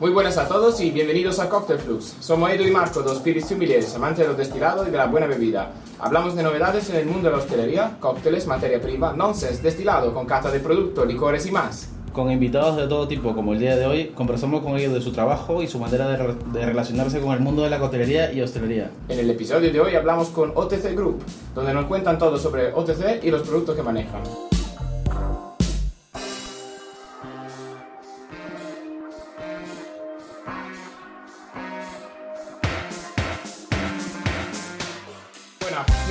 [0.00, 2.16] Muy buenas a todos y bienvenidos a Cocktail Flux.
[2.20, 5.26] Somos Edu y Marco, dos spirits sommeliers, amantes de los destilados y de la buena
[5.26, 5.72] bebida.
[5.98, 10.24] Hablamos de novedades en el mundo de la hostelería, cócteles, materia prima, nonsense, destilado, con
[10.24, 11.90] cata de productos, licores y más.
[12.14, 15.12] Con invitados de todo tipo, como el día de hoy, conversamos con ellos de su
[15.12, 18.40] trabajo y su manera de, re- de relacionarse con el mundo de la coctelería y
[18.40, 18.90] hostelería.
[19.08, 21.22] En el episodio de hoy hablamos con OTC Group,
[21.54, 24.22] donde nos cuentan todo sobre OTC y los productos que manejan.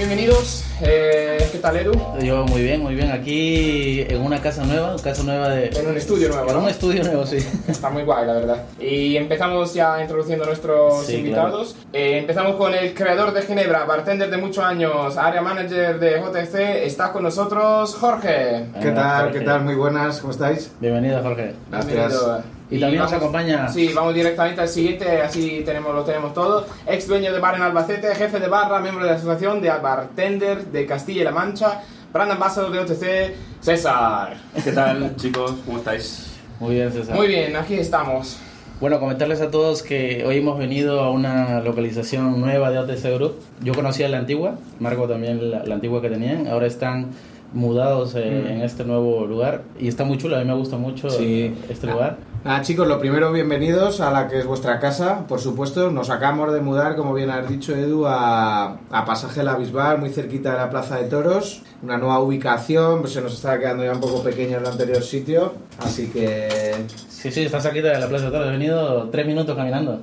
[0.09, 0.63] Bienvenidos.
[0.81, 1.91] Eh, ¿Qué tal, Edu?
[2.19, 3.11] Yo muy bien, muy bien.
[3.11, 5.67] Aquí en una casa nueva, casa nueva de...
[5.67, 6.63] En un estudio nuevo, En ¿no?
[6.63, 7.37] un estudio nuevo, sí.
[7.67, 8.63] Está muy guay, la verdad.
[8.79, 11.75] Y empezamos ya introduciendo a nuestros Sí, invitados.
[11.93, 16.55] Eh, empezamos con el creador de Ginebra, bartender de muchos años, área manager de JTC.
[16.87, 18.65] Está con nosotros Jorge.
[18.81, 19.25] ¿Qué tal?
[19.25, 19.39] Jorge.
[19.39, 19.63] ¿Qué tal?
[19.63, 20.71] Muy buenas, ¿cómo estáis?
[20.79, 21.53] Bienvenido, Jorge.
[21.69, 21.93] Gracias.
[21.95, 22.58] Bienvenido.
[22.71, 26.65] Y también nos vamos- acompaña- Sí, vamos directamente al siguiente, así tenemos, lo tenemos todo.
[26.85, 30.65] Ex dueño de bar en Albacete, jefe de barra, miembro de la Asociación de Bartender
[30.65, 31.81] de Castilla y La Mancha,
[32.13, 34.37] brand ambassador de OTC, César.
[34.63, 35.55] ¿Qué tal, chicos?
[35.65, 36.37] ¿Cómo estáis?
[36.59, 37.15] Muy bien, César.
[37.15, 38.37] Muy bien, aquí estamos.
[38.79, 43.35] Bueno, comentarles a todos que hoy hemos venido a una localización nueva de OTC Group.
[43.61, 46.47] Yo conocía la antigua, Marco también la, la antigua que tenían.
[46.47, 47.07] Ahora están
[47.51, 48.47] mudados eh, Mm.
[48.47, 50.35] en este nuevo lugar y está muy chulo.
[50.35, 51.53] A mí me gusta mucho Sí.
[51.67, 52.17] este lugar.
[52.43, 55.27] Nada, chicos, lo primero, bienvenidos a la que es vuestra casa.
[55.27, 59.55] Por supuesto, nos acabamos de mudar, como bien has dicho, Edu, a, a Pasaje La
[59.55, 61.63] Bisbal, muy cerquita de la Plaza de Toros.
[61.83, 65.53] Una nueva ubicación, pues se nos estaba quedando ya un poco pequeño el anterior sitio.
[65.79, 66.85] Así que.
[67.09, 68.47] Sí, sí, está cerquita de la Plaza de Toros.
[68.47, 70.01] He venido tres minutos caminando.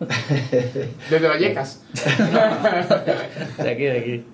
[1.10, 1.82] Desde Vallecas.
[3.58, 4.24] de aquí, de aquí.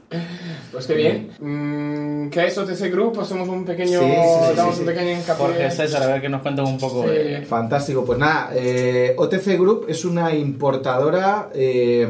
[0.73, 1.31] Pues qué bien.
[1.41, 3.15] Mm, ¿Qué es OTC Group?
[3.15, 3.99] Pues somos un pequeño.
[4.01, 5.47] Sí, sí, sí, damos sí, un pequeño hincapié.
[5.47, 7.03] Jorge César, a ver que nos cuenten un poco.
[7.05, 7.09] Sí.
[7.11, 12.09] de- Fantástico, pues nada, eh, OTC Group es una importadora eh,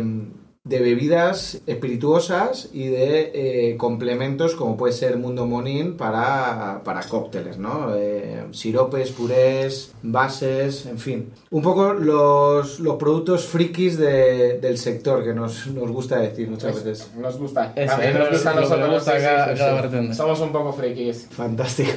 [0.71, 7.59] de bebidas espirituosas y de eh, complementos como puede ser Mundo Monín para, para cócteles,
[7.59, 7.93] ¿no?
[7.97, 11.31] Eh, siropes, purés, bases, en fin.
[11.51, 16.71] Un poco los, los productos frikis de- del sector que nos, nos gusta decir muchas
[16.73, 17.11] Pues, veces.
[17.19, 17.73] Nos gusta.
[17.75, 18.91] Eso, También nos es gusta a nosotros.
[18.95, 20.15] gusta sí, sí, sí.
[20.15, 21.27] Somos un poco frikis.
[21.31, 21.91] Fantástico.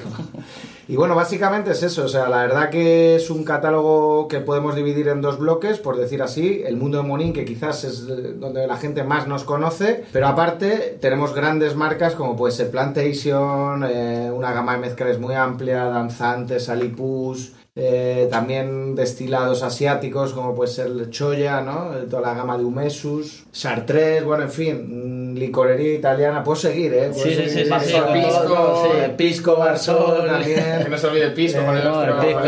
[0.87, 4.75] Y bueno, básicamente es eso, o sea, la verdad que es un catálogo que podemos
[4.75, 8.33] dividir en dos bloques, por decir así, el mundo de Monín, que quizás es eh,
[8.37, 13.85] donde la gente más nos conoce, pero aparte tenemos grandes marcas como puede ser Plantation,
[13.87, 20.69] eh, una gama de mezclas muy amplia, danzantes, Alipus, eh, también destilados asiáticos como puede
[20.69, 21.89] ser el Choya, ¿no?
[22.09, 27.09] Toda la gama de Umesus, Chartres, bueno, en fin, licorería italiana, puedo seguir, ¿eh?
[27.11, 27.49] Puedo Sí, sí, seguir.
[27.51, 29.11] sí, sí, Barso, sí, con Pisco, sí.
[29.17, 30.63] Pisco, Barzón, también.
[30.83, 32.39] Que no se olvide el pisco Eh, con el No, el pisco,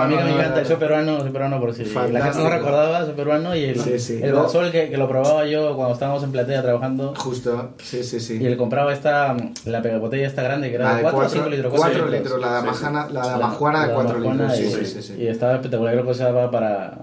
[0.00, 0.28] a mí me ¿no?
[0.28, 3.80] encanta, soy peruano, soy peruano por si la gente no recordaba, soy peruano y el,
[4.00, 4.42] Sí, el No.
[4.42, 8.38] Barzol que, que lo probaba yo cuando estábamos en Platea trabajando Justo, sí, sí, sí.
[8.40, 11.20] y él compraba esta, la pega- botella esta grande que era de de 4 o
[11.22, 11.72] cuatro- 5 litros.
[11.76, 14.80] cuatro cuatro litros, la de la de La- Amajuana de la 4 Amajuana litros, sí,
[14.82, 16.94] y, sí, sí, y estaba espectacular, creo que se daba para,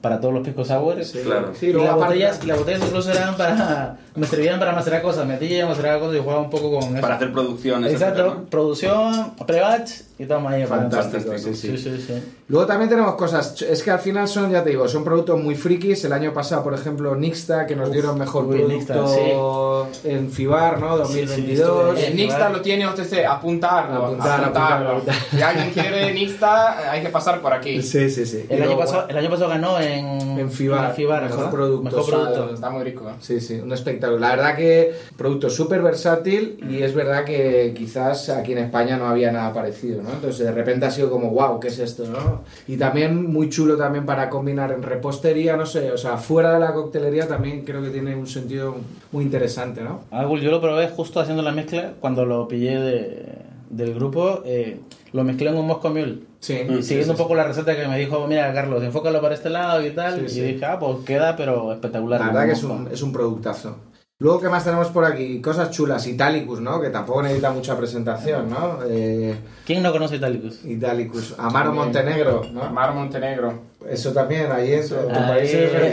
[0.00, 1.04] para todos los pisco sour.
[1.04, 1.50] Sí, Claro.
[1.54, 3.96] Sí, y, luego las aparte- botellas, y las botellas incluso eran para.
[4.18, 5.26] Me servían para macerar cosas.
[5.26, 7.00] Metía, maceraba cosas y jugaba un poco con eso.
[7.00, 7.92] Para hacer producciones.
[7.92, 8.50] Exacto, etcétera, ¿no?
[8.50, 10.66] producción, pre-batch y toma ahí.
[10.66, 11.76] Fantástico, sí, sí.
[11.76, 12.22] Sí, sí, sí.
[12.48, 15.54] Luego también tenemos cosas, es que al final son, ya te digo, son productos muy
[15.54, 16.04] frikis.
[16.04, 20.80] El año pasado, por ejemplo, Nixta, que nos Uf, dieron mejor uy, producto en FIBAR,
[20.80, 21.04] ¿no?
[21.06, 21.88] Sí, sí, 2022.
[21.98, 24.06] estuve El Nixta lo tiene OTC, apuntarlo.
[24.06, 24.88] Apuntar, apuntarlo.
[24.90, 25.30] apuntar, apuntar.
[25.30, 27.82] Si alguien quiere Nixta, hay que pasar por aquí.
[27.82, 28.46] Sí, sí, sí.
[28.48, 31.50] El año, luego- pasado, el año pasado ganó en, En FIBAR, FIBAR, mejor ¿verdad?
[31.52, 31.82] producto.
[31.84, 32.54] Mejor Está- producto.
[32.54, 33.08] Está muy rico.
[33.08, 33.12] ¿eh?
[33.20, 34.07] Sí, sí, un espectáculo.
[34.16, 39.06] La verdad que producto súper versátil y es verdad que quizás aquí en España no
[39.08, 40.10] había nada parecido, ¿no?
[40.10, 42.42] Entonces de repente ha sido como, wow, ¿qué es esto, no?
[42.68, 46.60] Y también muy chulo también para combinar en repostería, no sé, o sea, fuera de
[46.60, 48.76] la coctelería también creo que tiene un sentido
[49.10, 50.02] muy interesante, ¿no?
[50.10, 53.26] Ah, yo lo probé justo haciendo la mezcla cuando lo pillé de,
[53.70, 54.42] del grupo.
[54.44, 54.78] eh,
[55.12, 56.18] lo mezclé en un Moscow Mule.
[56.38, 56.60] Sí.
[56.68, 59.48] Mm, Y siguiendo un poco la receta que me dijo, mira, Carlos, enfócalo para este
[59.48, 60.16] lado y tal.
[60.20, 60.40] Sí, y sí.
[60.42, 62.20] dije, ah, pues queda, pero espectacular.
[62.20, 63.76] La verdad que es un, es un productazo.
[64.20, 65.40] Luego, ¿qué más tenemos por aquí?
[65.40, 66.80] Cosas chulas, Italicus, ¿no?
[66.80, 68.80] Que tampoco necesita mucha presentación, ¿no?
[68.84, 70.64] Eh, ¿Quién no conoce Italicus?
[70.64, 71.36] Italicus.
[71.38, 71.74] Amaro También.
[71.84, 72.68] Montenegro, ¿no?
[72.72, 73.60] Mar Montenegro.
[73.88, 75.92] Eso también, ahí en tu, país es ¿eh?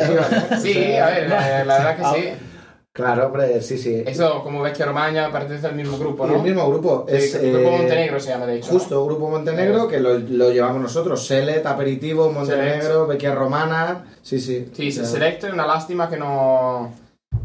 [0.60, 2.30] Sí, a ver, la, la verdad que Ah, sí.
[2.92, 4.04] Claro, hombre, sí, sí.
[4.08, 6.38] Eso, como Vecchia Romagna, pertenece al mismo grupo, Y ¿no?
[6.38, 7.06] el mismo grupo.
[7.08, 8.74] Sí, es, Grupo eh, Montenegro se llama, de hecho.
[8.74, 8.80] ¿no?
[8.80, 11.24] Justo, Grupo Montenegro, que lo, lo llevamos nosotros.
[11.28, 14.06] Selet, Aperitivo, Montenegro, Vecchia Romana.
[14.24, 14.72] Sí, sí.
[14.74, 15.06] Sí, se Ya.
[15.06, 16.92] Select, una lástima que no,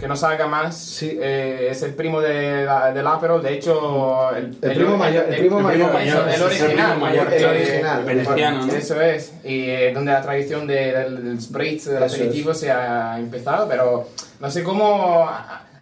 [0.01, 0.77] que no salga más.
[0.77, 1.19] Sí.
[1.21, 4.35] Eh, es el primo de del Aperol, de hecho...
[4.35, 6.99] El, El primo mayor, el primo mayor, eso, el es el original.
[6.99, 8.05] mayor, el el original.
[8.05, 8.73] veneciano, ¿no?
[8.73, 13.19] Eso es, y eh, donde la tradición de- del, del spritz, del aperitivo, se ha
[13.19, 14.09] empezado, pero
[14.41, 15.29] no sé cómo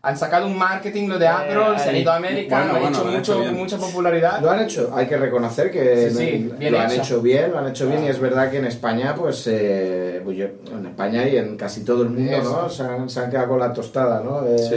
[0.09, 2.97] han sacado un marketing lo de Aperol, se han ido a América, bueno, han bueno,
[2.99, 4.41] hecho lo han hecho mucho, mucha popularidad.
[4.41, 7.03] Lo han hecho, hay que reconocer que Sí, sí, bien lo han hecho.
[7.03, 10.37] hecho bien, lo han hecho bien y es verdad que en España, pues, eh, pues
[10.37, 12.63] yo- en España y en casi todo el mundo, Eso.
[12.63, 12.69] ¿no?
[12.69, 14.45] Se han, se han quedado con la tostada, ¿no?
[14.47, 14.75] Eh, Sí.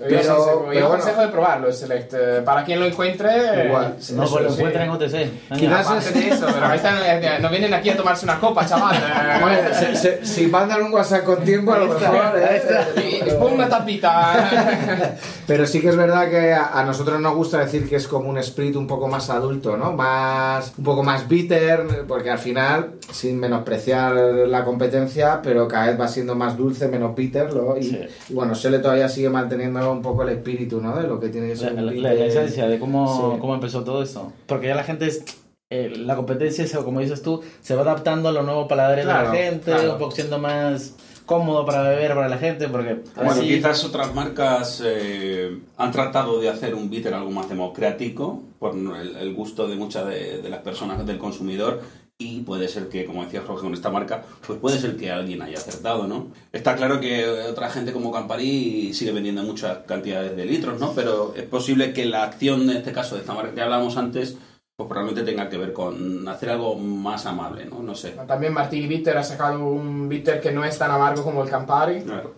[0.00, 2.14] Yo, Pero, yo pero bueno, aconsejo de probarlo, el Select.
[2.14, 3.96] eh, Para quien lo encuentre, eh, igual.
[4.14, 5.30] No, eso pues lo encuentran en OTC.
[5.56, 8.96] Quizás de eso, pero ahí están, eh, no vienen aquí a tomarse una copa, chaval.
[8.96, 9.00] eh.
[9.42, 12.32] Hombre, se- se- si mandan un WhatsApp con tiempo, a lo mejor.
[12.36, 12.62] ¿eh?
[12.96, 14.50] Y- y pon una tapita.
[15.46, 18.42] Pero sí que es verdad que a, nosotros nos gusta decir que es como un
[18.42, 19.92] sprit un poco más adulto, ¿no?
[19.92, 26.00] Más, un poco más bitter, porque al final, sin menospreciar la competencia, pero cada vez
[26.00, 27.76] va siendo más dulce, menos bitter, ¿no?
[27.76, 28.00] Y, Sí.
[28.28, 30.96] y bueno, Sele todavía sigue manteniendo un poco el espíritu, ¿no?
[30.96, 31.72] De lo que tiene que ser.
[31.80, 33.40] la- esencia de cómo, Sí.
[33.40, 34.32] cómo empezó todo esto.
[34.46, 35.24] Porque ya la gente es.
[35.72, 39.36] eh, la competencia, como dices tú, se va adaptando a los nuevos paladares Claro, de
[39.38, 39.92] la gente, claro.
[39.92, 40.94] un poco siendo más
[41.30, 42.66] cómodo para beber para la gente.
[42.68, 47.48] Porque Bueno, así- quizás otras marcas eh, han tratado de hacer un bitter algo más
[47.48, 51.80] democrático por el, el gusto de muchas de, de las personas del consumidor
[52.18, 55.40] y puede ser que, como decía Jorge con esta marca, pues puede ser que alguien
[55.40, 56.26] haya acertado, ¿no?
[56.52, 60.92] Está claro que otra gente como Campari sigue vendiendo muchas cantidades de litros, ¿no?
[60.94, 64.36] Pero es posible que la acción, en este caso, de esta marca que hablábamos antes,
[64.80, 67.82] pues probablemente tenga que ver con hacer algo más amable, ¿no?
[67.82, 68.12] No sé.
[68.26, 72.00] También Martini Bitter ha sacado un bitter que no es tan amargo como el Campari.
[72.02, 72.32] Claro.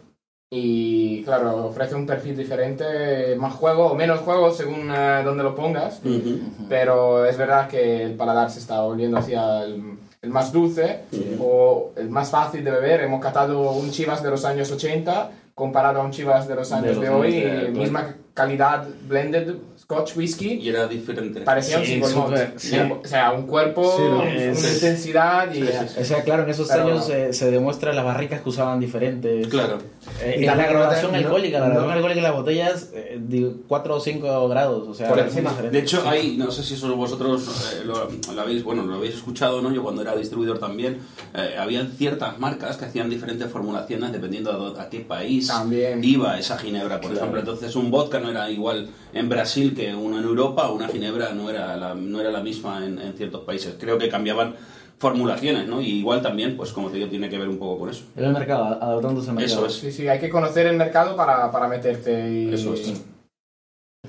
[0.51, 5.55] Y claro, ofrece un perfil diferente, más juego o menos juego según eh, donde lo
[5.55, 6.01] pongas.
[6.05, 6.41] Ujú.
[6.69, 11.05] Pero es verdad que el paladar se está volviendo hacia el, el más dulce
[11.41, 13.01] o el más fácil de beber.
[13.03, 17.01] Hemos catado un Chivas de los años 80 comparado a un Chivas de los años
[17.01, 17.45] de, los hoy.
[17.45, 20.55] años de- misma calidad blended Scotch Whisky.
[20.55, 21.41] Y era diferente.
[21.43, 22.27] Parecía un Sí, single malt.
[22.27, 22.77] súper, sí.
[23.05, 25.63] O sea, un cuerpo, Sí, una es- intensidad y...
[25.63, 29.49] O sea, claro, en esos Pero- años eh, se demuestra las barricas que usaban diferentes.
[29.49, 29.79] Claro.
[30.23, 32.89] Eh, Y y la también graduación no- alcohólica, la no- graduación alcohólica de las botellas,
[32.95, 35.53] eh, de 4 o 5 grados, o sea, Por encima.
[35.53, 39.15] De hecho, hay, no sé si solo vosotros eh, lo, lo habéis, bueno, lo habéis
[39.17, 39.73] escuchado, ¿no?
[39.73, 40.99] Yo cuando era distribuidor también,
[41.35, 46.03] eh, habían ciertas marcas que hacían diferentes formulaciones dependiendo a, a qué país También.
[46.05, 47.17] iba esa ginebra, por Claro.
[47.27, 47.41] ejemplo.
[47.41, 51.51] Entonces, un vodka no era igual en Brasil que uno en Europa, una ginebra no
[51.51, 53.77] era la, no era la misma en, en ciertos países.
[53.79, 54.55] Creo que cambiaban
[54.99, 55.81] formulaciones, ¿no?
[55.81, 58.05] Y igual también, pues como te digo, tiene que ver un poco con eso.
[58.17, 59.67] El mercado, adaptándose al mercado.
[59.67, 59.75] Eso es.
[59.75, 62.55] Sí, sí, hay que conocer el mercado para, para meterte y...
[62.55, 63.03] Eso es.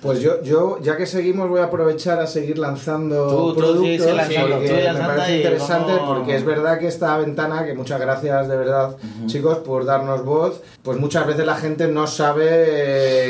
[0.02, 4.06] Pues yo, yo, ya que seguimos, voy a aprovechar a seguir lanzando Tú- tú productos
[4.08, 8.02] sí, lanzando, porque tú me parece interesante porque es verdad que esta ventana, que muchas
[8.02, 8.98] gracias de verdad
[9.28, 12.48] chicos por darnos voz, pues muchas veces la gente no sabe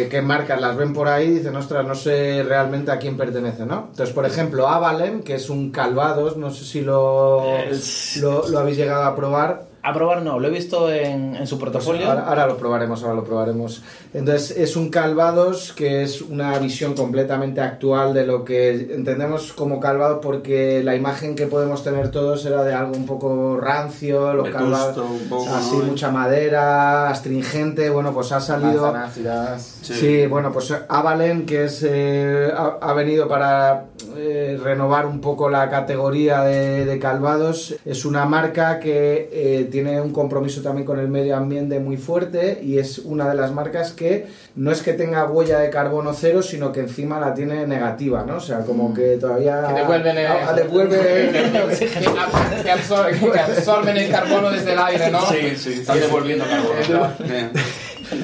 [0.03, 3.17] eh, qué marcas las ven por ahí y dicen, ostras, no sé realmente a quién
[3.17, 3.87] pertenece, ¿no?
[3.91, 8.59] Entonces, por ejemplo, Avalem, que es un Calvados, no sé si lo, Es- lo, lo
[8.59, 9.72] habéis llegado a probar.
[9.85, 12.07] A probar no, lo he visto en, en su portafolio.
[12.07, 13.83] Ahora, ahora lo probaremos, ahora lo probaremos.
[14.13, 19.81] Entonces, es un Calvados que es una visión completamente actual de lo que entendemos como
[19.81, 24.49] Calvados, porque la imagen que podemos tener todos era de algo un poco rancio, los
[24.51, 25.83] Calvados, un poco, así, ¿no?
[25.83, 27.89] mucha madera, astringente.
[27.89, 28.83] Bueno, pues ha salido.
[28.83, 29.79] Manzanácidas.
[29.81, 30.27] Sí.
[30.27, 35.69] bueno, pues Avalen, que es eh, ha, ha venido para eh, renovar un poco la
[35.69, 41.07] categoría de, de Calvados, es una marca que eh, tiene un compromiso también con el
[41.07, 45.25] medio ambiente muy fuerte y es una de las marcas que no es que tenga
[45.25, 48.35] huella de carbono cero, sino que encima la tiene negativa, ¿no?
[48.35, 49.65] O sea, como que todavía...
[49.67, 54.79] Que devuelven el- Ah, devuelve- que, ab- que absor- que absorben el carbono desde el
[54.79, 55.25] aire, ¿no?
[55.25, 57.09] Sí, sí, están devolviendo carbono.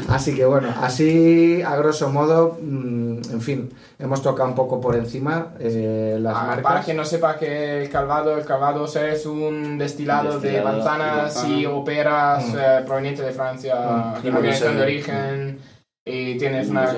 [0.10, 4.96] Así que bueno, así a grosso modo, mm, en fin, hemos tocado un poco por
[4.96, 6.64] encima eh, las Ah, marcas.
[6.64, 11.42] Para quien no sepa que el calvado, el calvado es un destilado, de Destilado manzanas
[11.42, 11.70] de y manzana.
[11.78, 12.58] operas Mm.
[12.58, 13.76] eh, proveniente de Francia,
[14.20, 14.24] Mm.
[14.24, 14.78] denominación Sí.
[14.78, 15.60] de origen,
[16.06, 16.90] y tienes una,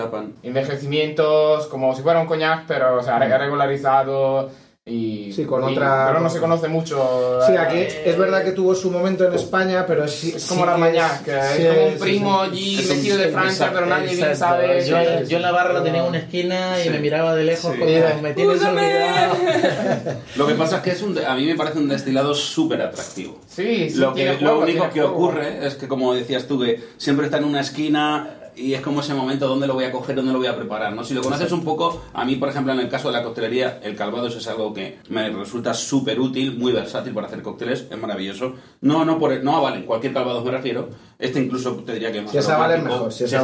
[0.44, 4.50] envejecimientos como si fuera un coñac, pero o sea, re- regularizado
[4.84, 7.40] y, Sí, con y- otra- pero no se conoce mucho.
[7.46, 10.62] Sí, eh, es verdad que tuvo su momento en España, pero sí, Es sí como
[10.62, 11.24] que l'Armagnac,
[11.56, 14.84] sí, es como un primo allí metido de Francia, pero nadie bien sabe.
[15.28, 16.90] Yo, en la barra lo tenía en una esquina y Sí.
[16.90, 17.80] me miraba de lejos Sí.
[17.80, 19.34] como me tienes olvidado.
[20.36, 23.40] Lo que pasa es que es un, a mí me parece un destilado súper atractivo.
[23.48, 25.10] Sí, sí, lo que, único que juego.
[25.14, 28.30] ocurre es que, como decías tú, que siempre está en una esquina
[28.62, 30.94] y es como ese momento, ¿dónde lo voy a coger, dónde lo voy a preparar?
[30.94, 31.04] ¿no?
[31.04, 33.80] Si lo conoces un poco, a mí, por ejemplo, en el caso de la coctelería,
[33.84, 37.98] el calvados es algo que me resulta súper útil, muy versátil para hacer cócteles, es
[37.98, 38.54] maravilloso.
[38.82, 40.90] No, no, por, no vale, cualquier calvados me refiero.
[41.20, 42.94] Este incluso te diría que es más Si vale aromático.
[42.96, 43.14] mejor.
[43.14, 43.42] Si esa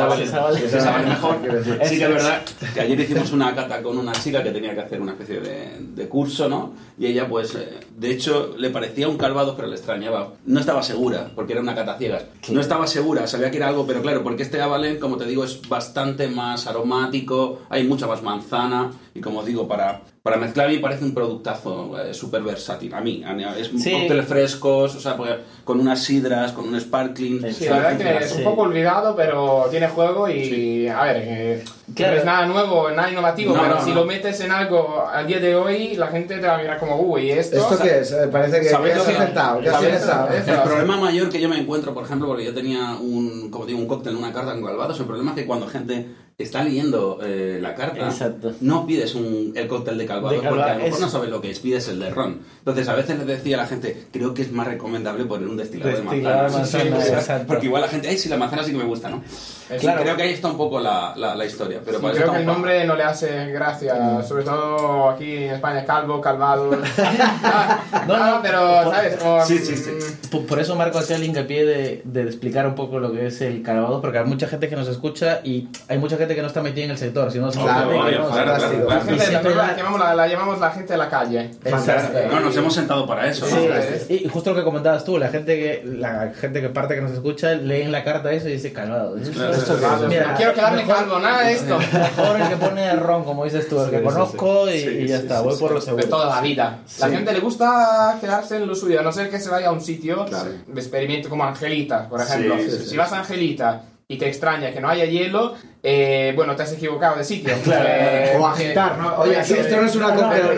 [0.92, 1.38] vale mejor.
[1.84, 2.42] Sí que es verdad
[2.74, 5.78] que ayer hicimos una cata con una chica que tenía que hacer una especie de,
[5.80, 6.74] de curso, ¿no?
[6.98, 10.34] Y ella, pues, eh, de hecho, le parecía un calvados, pero le extrañaba.
[10.46, 12.26] No estaba segura, porque era una cata ciegas.
[12.50, 15.44] No estaba segura, sabía que era algo, pero claro, porque este Avalen, como te digo,
[15.44, 20.80] es bastante más aromático, hay mucha más manzana, y como digo, para, para mezclar me
[20.80, 22.94] parece un productazo eh, súper versátil.
[22.94, 23.24] A mí,
[23.58, 23.92] es Sí.
[23.92, 25.32] cócteles frescos, o sea, pues,
[25.64, 27.42] con unas sidras, con un sparkling.
[27.54, 28.44] Sí, la verdad que es un Sí.
[28.44, 31.64] poco olvidado, pero tiene juego y, a ver, eh,
[31.98, 32.14] Claro.
[32.14, 35.28] no es nada nuevo, nada innovativo, No, pero no, si lo metes en algo al
[35.28, 37.58] día de hoy, la gente te va a mirar como, uy, ¿y esto?
[37.58, 38.12] ¿Esto qué es?
[38.12, 39.60] Eh, Parece que, ¿Sabéis que has que- inventado.
[39.62, 40.30] ¿Qué has inventado?
[40.34, 43.80] El problema mayor que yo me encuentro, por ejemplo, porque yo tenía un, como digo,
[43.80, 47.58] un cóctel, una carta en Calvados, el problema es que cuando gente está leyendo eh,
[47.60, 48.52] la carta, Exacto.
[48.62, 51.42] no pides un, el cóctel de Calvados, porque a lo mejor es- no sabes lo
[51.42, 52.42] que es, pides el de ron.
[52.60, 55.58] Entonces, a veces les decía a la gente, creo que es más recomendable poner un
[55.58, 56.84] destilado, Destilado de de manzana.
[56.84, 57.48] manzana, Sí, sí, exacto.
[57.48, 59.24] Porque igual la gente, ay, sí, la manzana sí que me gusta, ¿no?
[59.70, 60.02] Es- Claro.
[60.02, 61.80] Creo que ahí está un poco la, la, la historia.
[61.84, 65.84] Pero Sí, creo que el nombre no le hace gracia, sobre todo aquí en España,
[65.86, 66.72] Calvo, Calvado.
[67.44, 69.16] Ah, No, no, no, pero, por- ¿sabes?
[69.18, 69.92] Como, Sí, sí, sí.
[69.92, 73.28] mm, Por, por eso Marco hacía el hincapié de, de explicar un poco lo que
[73.28, 76.42] es el calvados, porque hay mucha gente que nos escucha y hay mucha gente que
[76.42, 77.32] no está metida en el sector.
[77.32, 78.86] Si no, se Claro, claro, fantástico.
[78.88, 81.52] claro, La gente la, llamamos, la, la llamamos la gente de la calle.
[81.64, 82.20] Fantástico.
[82.32, 83.46] No, nos hemos sentado para eso.
[83.46, 83.76] Sí, ¿no?
[83.76, 87.02] es- y justo lo que comentabas tú, la gente que la gente que parte que
[87.02, 89.18] nos escucha lee en la carta eso y dice calvado.
[89.18, 91.78] Eso- Claro, esto- mira, Quiero quedarme calvo, nada de esto.
[91.80, 94.80] Mejor el que pone el ron, como dices tú, el que Sí, sí, conozco y,
[94.80, 94.88] sí.
[94.90, 96.08] y ya Sí, está, sí, voy sí, por lo de seguro.
[96.10, 96.80] toda la vida.
[97.00, 99.72] La gente le gusta quedarse en lo suyo, a no ser que se vaya a
[99.72, 100.50] un sitio Claro.
[100.68, 102.56] de experimento como Angelita, por ejemplo.
[102.58, 102.98] Sí, sí, si sí.
[102.98, 107.18] vas a Angelita y te extraña que no haya hielo, eh, bueno, te has equivocado
[107.18, 107.54] de sitio.
[107.64, 107.86] Claro.
[107.90, 109.16] Eh, O agitar, ¿no?
[109.18, 110.58] Oye, sí, esto no es una cóctel.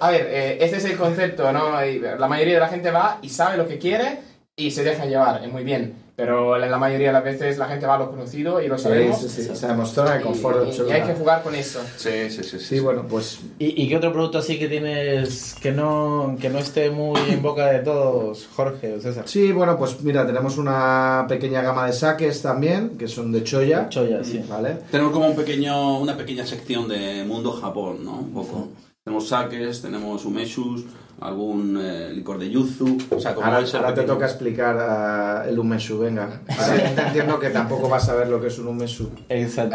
[0.00, 1.78] A ver, eh, ese es el concepto, ¿no?
[2.18, 4.18] La mayoría de la gente va y sabe lo que quiere
[4.58, 6.06] y se deja llevar, es muy bien.
[6.16, 8.78] Pero la la mayoría de las veces la gente va a lo conocido y lo
[8.78, 9.20] Sí, sabemos.
[9.20, 9.54] sí, sí.
[9.54, 10.94] Sabemos zona de y- confort y- y, absoluta.
[10.94, 11.80] hay que jugar con eso.
[11.98, 12.58] Sí, sí, sí.
[12.58, 16.58] Sí, bueno, pues ¿Y, y qué otro producto así que tienes que no, que no
[16.58, 19.24] esté muy en boca de todos, Jorge o César?
[19.28, 23.90] Sí, bueno, pues mira, tenemos una pequeña gama de saques también, que son de choya.
[23.90, 24.42] Choya, sí.
[24.48, 24.78] ¿Vale?
[24.90, 28.12] Tenemos como un pequeño, una pequeña sección de mundo Japón, ¿no?
[28.20, 28.68] Un poco.
[29.04, 30.82] Tenemos sakes, tenemos umeshus,
[31.20, 32.98] algún eh, licor de yuzu.
[33.10, 33.60] O sea, como Ahora,
[33.94, 36.40] te toca explicar el umeshu, venga.
[36.48, 38.68] Ahora te entiendo que tampoco vas a ver lo que es un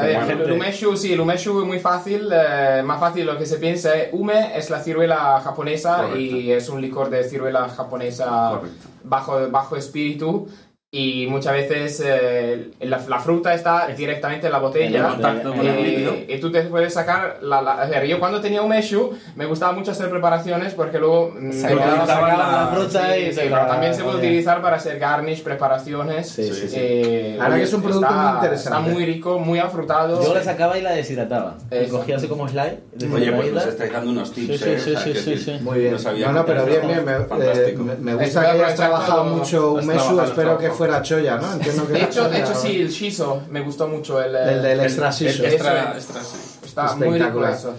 [0.03, 3.39] La gente- el umeshu, sí, el umeshu es muy fácil, eh, más fácil de lo
[3.39, 3.89] que se piensa.
[4.11, 6.19] Ume es la ciruela japonesa Correcto.
[6.19, 8.87] y es un licor de ciruela japonesa Correcto.
[9.03, 10.47] bajo, bajo espíritu.
[10.93, 15.15] Y muchas veces eh, la, la fruta está directamente en la botella.
[15.63, 19.45] Eh, y tú te puedes sacar la, la- a ver, yo cuando tenía umeshu me
[19.45, 23.43] gustaba mucho hacer preparaciones porque luego mm, Se me sacada la fruta y sí, se
[23.43, 26.75] sí, la- pero también se puede utilizar para hacer garnish preparaciones Sí, sí, sí.
[26.77, 28.79] Eh, Ahora que es un producto está- muy interesante.
[28.79, 31.55] está muy rico muy afrutado Yo la sacaba y la deshidrataba.
[31.71, 32.79] Y cogía así como slide.
[33.13, 34.77] Oye, pues nos estáis dando unos tips, sí, ¿eh?
[34.77, 35.37] sí, O sea, sí, sí, sí.
[35.37, 35.57] sí.
[35.61, 35.93] Muy bien.
[35.93, 37.05] No sabía No, pero bien, bien.
[37.05, 39.87] Me, eh, me- gusta que que hayas trabajado mucho umeshu.
[39.93, 40.80] trabajado, Espero que.
[40.87, 41.53] Fuera choya, ¿no?
[41.53, 42.59] Entiendo que de hecho, de choya, hecho ¿no?
[42.59, 45.43] sí el shiso me gustó mucho el, El eh, extra El- shiso.
[45.43, 46.21] el extra, extra,
[46.65, 47.53] está muy rico Espectacular.
[47.53, 47.73] eso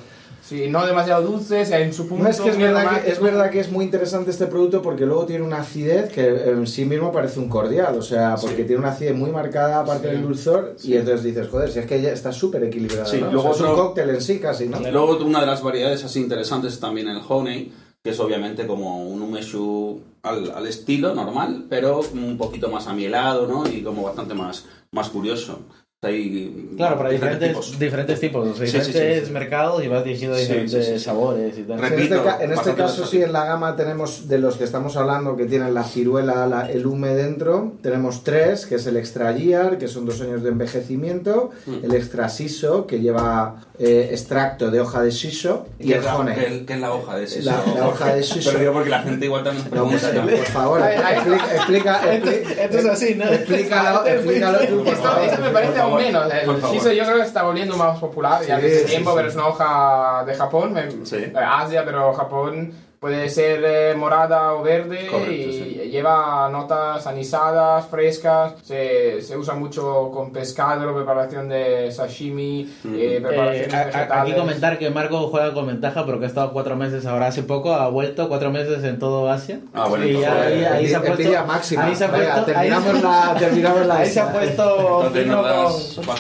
[0.45, 3.11] sí no demasiado dulce si hay en su punto No, es que es verdad que,
[3.11, 6.67] es verdad que es muy interesante este producto porque luego tiene una acidez que en
[6.67, 8.65] sí mismo parece un cordial, o sea, porque Sí.
[8.65, 10.15] tiene una acidez muy marcada aparte Sí.
[10.15, 13.31] del dulzor y entonces dices, joder, si es que ya está súper equilibrado, Sí, ¿no?
[13.33, 14.79] luego O sea, es un otro- cóctel en sí casi, ¿no?
[14.81, 19.05] Luego una de las variedades así interesantes es también el honey, que es obviamente como
[19.07, 23.69] un umeshu al, al estilo normal, pero un poquito más amielado, ¿no?
[23.69, 25.61] Y como bastante más, más curioso.
[26.05, 27.79] Hay Claro, para diferentes, tipos.
[27.79, 29.33] diferentes tipos, o sea, Sí, sí, diferentes sí, sí.
[29.33, 31.05] mercados y vas dirigido a diferentes sí, sí, sí.
[31.05, 31.79] sabores y tal.
[31.79, 34.65] Re- En este, Repito, en este caso sí, en la gama tenemos de los que
[34.65, 38.97] estamos hablando que tienen la ciruela, la- el hume dentro, tenemos tres, que es el
[38.97, 41.85] extra Giar, que son dos años de envejecimiento, Mm.
[41.85, 46.05] el extra siso, que lleva eh, extracto de hoja de shiso, y ¿Qué el es
[46.05, 46.35] la- honey.
[46.37, 47.43] qué- qué es la hoja de ese?
[47.43, 48.51] La- la hoja de shiso.
[48.51, 50.23] Pero digo porque la gente igual también pregunta, ¿no?
[50.29, 53.25] por favor, explica, explica, expli- esto es así, ¿no?
[53.25, 55.29] explícalo, explícalo tú, por esto, favor.
[55.29, 56.33] esto me parece favor, menos.
[56.33, 59.17] El shiso yo creo que está volviendo más popular ya Sí, desde sí, tiempo, sí.
[59.17, 62.73] pero es una hoja de Japón, eh, Asia, pero Japón
[63.03, 65.91] puede ser eh, morada o verde Correcto, y sí.
[65.91, 68.53] lleva notas anisadas, frescas.
[68.63, 74.11] Se, se usa mucho con pescado, preparación de sashimi, eh, Eh, preparaciones vegetales.
[74.23, 77.75] aquí comentar que Marco juega con ventaja porque ha estado cuatro meses ahora hace poco,
[77.75, 79.59] ha vuelto cuatro meses en todo Asia.
[79.75, 81.85] Ah, bueno, y ahí, ahí se ha puesto, máxima.
[81.87, 85.27] ahí se ha Venga, puesto, ahí- terminamos la, terminamos la ahí se ha puesto Entonces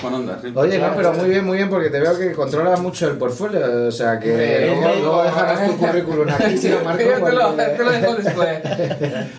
[0.02, 0.28] con-.
[0.42, 0.52] ¿sí?
[0.56, 3.60] Oye, no, pero muy bien, muy bien, porque te veo que controlas mucho el portfolio.
[3.86, 7.02] O sea, que Eh, luego, eh, luego eh, dejarás tu currículum aquí, Sí, ¿no, Marco?
[7.02, 8.58] yo te lo, Porque- te lo dejo después.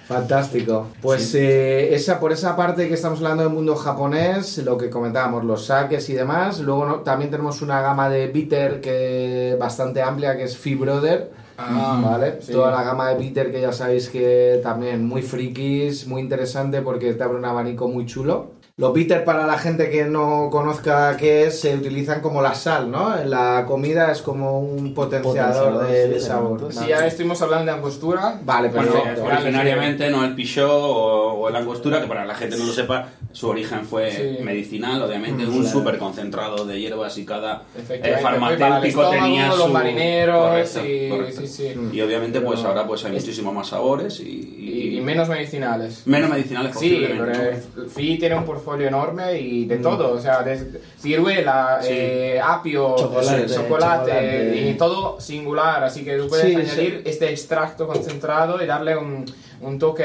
[0.08, 0.88] Fantástico.
[1.02, 5.44] Pues eh, esa, por esa parte que estamos hablando del mundo japonés, lo que comentábamos,
[5.44, 6.60] los saques y demás.
[6.60, 6.96] Luego ¿no?
[7.00, 11.32] también tenemos una gama de bitter que bastante amplia, que es Fee Brother.
[11.58, 12.40] Ah, ¿Vale?
[12.42, 12.52] sí.
[12.52, 17.13] Toda la gama de bitter que ya sabéis que también muy frikis, muy interesante porque
[17.13, 18.52] te abre un abanico muy chulo.
[18.75, 22.89] Los bitter para la gente que no conozca qué es, se utilizan como la sal,
[22.89, 23.15] ¿no?
[23.15, 26.74] En la comida es como un potenciador, Potenciador, de, sí, de de sabor.
[26.74, 29.25] Si ya estuvimos hablando de angostura, Vale, Bueno, perfecto.
[29.25, 33.10] originariamente no el pichot o, o el angostura, que para la gente no lo sepa,
[33.32, 34.44] su origen fue Sí.
[34.44, 35.70] medicinal, obviamente, Mm, un claro.
[35.77, 39.68] súper concentrado de hierbas y cada eh, farmacéutico el tenía los su...
[39.68, 41.42] marineros Correcto, y, correcto.
[41.42, 41.74] sí, sí.
[41.94, 46.08] Y obviamente pues ahora pues hay muchísimos más sabores y, Y, y- y menos medicinales.
[46.08, 47.62] menos medicinales Sí, posiblemente.
[47.75, 51.89] pero FI tiene un portfolio enorme y de todo, o sea, de ciruela, Sí.
[51.91, 54.55] eh, apio, Chocolate, eh, chocolate, chocolate.
[54.70, 59.25] y todo singular, así que tú puedes Sí, añadir este extracto concentrado y darle un,
[59.65, 60.03] un toque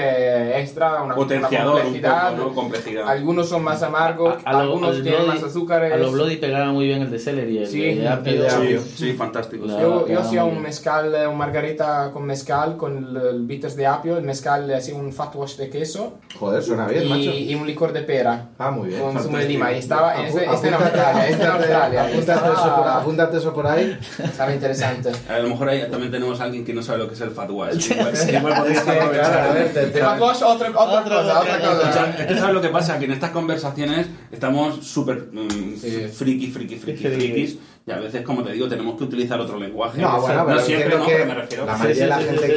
[0.61, 2.31] extra, una, Potenciador una un complejidad.
[2.37, 2.55] poco, ¿no?
[2.55, 3.09] Complejidad.
[3.09, 5.93] Algunos son más amargos, A- a lo- algunos al tienen Bloody- más azúcares.
[5.93, 8.43] A lo Bloody pegaba muy bien el de celery, el Sí, de apio.
[8.43, 8.81] de Sí, apio.
[8.83, 9.67] sí, fantástico.
[9.67, 13.77] La- Yo, yo hacía un mezcal, eh, un margarita con mezcal, con el, el bitters
[13.77, 17.31] de apio, el mezcal así un fat wash de queso Joder, suena bien, y, macho.
[17.31, 18.47] y un licor de pera.
[18.59, 19.01] Ah, muy bien.
[19.01, 19.73] con zumo de lima.
[19.73, 22.05] Y estaba este, este en Australia, este en Australia.
[22.11, 23.99] y apúntate eso por- Estaba, apúntate eso por ahí.
[24.23, 25.11] estaba interesante.
[25.29, 27.31] A lo mejor ahí también tenemos a alguien que no sabe lo que es el
[27.31, 27.91] fat wash.
[27.91, 28.55] Igual, igual
[29.49, 31.87] a ver, te- otra, otra Otra- cosa, otra otra cosa.
[31.89, 32.15] cosa.
[32.19, 36.09] Es que sabes lo que pasa, que en estas conversaciones estamos súper mm, Sí.
[36.15, 37.17] friki, friki, friki, Friki.
[37.17, 37.59] frikis
[37.89, 40.01] y a veces, como te digo, tenemos que utilizar otro lenguaje.
[40.01, 41.07] No, bueno, pero no siempre, entiendo ¿no?
[41.07, 41.67] que Pero me refiero.
[41.67, 42.53] la mayoría de la Sí, sí, sí, gente sí,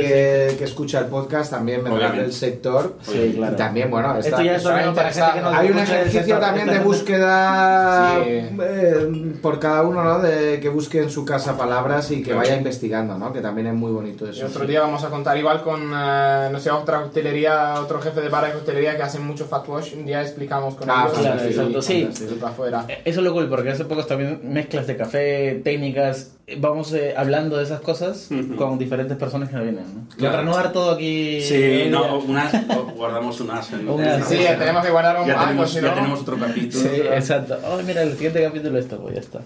[0.51, 2.23] que, que escucha el podcast también vendrá Obviamente.
[2.23, 2.95] del sector.
[3.01, 3.53] Sí, claro.
[3.53, 6.37] Y también, bueno, está- Esto ya es también para gente que no hay un ejercicio
[6.39, 6.79] también de
[7.25, 8.29] búsqueda Sí.
[8.61, 10.19] eh, por cada uno, ¿no?
[10.19, 13.31] De que busque en su casa palabras y que vaya investigando, ¿no?
[13.33, 14.45] Que también es muy bonito Y eso.
[14.47, 18.29] otro día vamos a contar igual con, eh, no sé, otra hostelería, otro jefe de
[18.29, 19.93] bar de hostelería que hacen mucho fat wash.
[19.95, 21.19] Un día explicamos con Ah, ellos.
[21.19, 21.93] claro, y- sí.
[21.93, 22.03] y.
[22.11, 25.20] Eso es lo cool, porque hace poco también mezclas de café,
[25.63, 28.55] técnicas, vamos eh, hablando de esas cosas Ujú.
[28.55, 30.07] con diferentes personas que vienen, ¿no?
[30.17, 30.31] Claro.
[30.35, 31.41] Para no dar todo aquí...
[31.41, 32.53] Sí, no, unas,
[32.95, 35.93] guardamos unas en, Unas, Sí, ya tenemos que guardar un ya tenemos, si ya no-
[35.93, 36.83] tenemos otro capítulo.
[36.83, 37.57] Sí, exacto.
[37.65, 39.39] Oh, mira, el siguiente capítulo esto, pues ya está.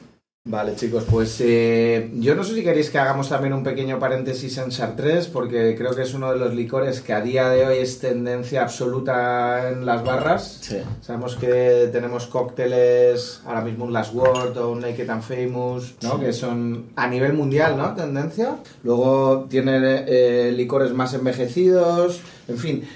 [0.48, 4.56] Vale, chicos, pues eh, yo no sé si queréis que hagamos también un pequeño paréntesis
[4.60, 7.78] en Chartres, porque creo que es uno de los licores que a día de hoy
[7.80, 10.60] es tendencia absoluta en las barras.
[10.62, 10.78] Sí.
[11.02, 16.20] Sabemos que tenemos cócteles, ahora mismo un Last Word o un Naked and Famous, ¿no?
[16.20, 17.96] que son a nivel mundial, ¿no?
[17.96, 18.58] Tendencia.
[18.84, 22.88] Luego tiene eh, licores más envejecidos, en fin,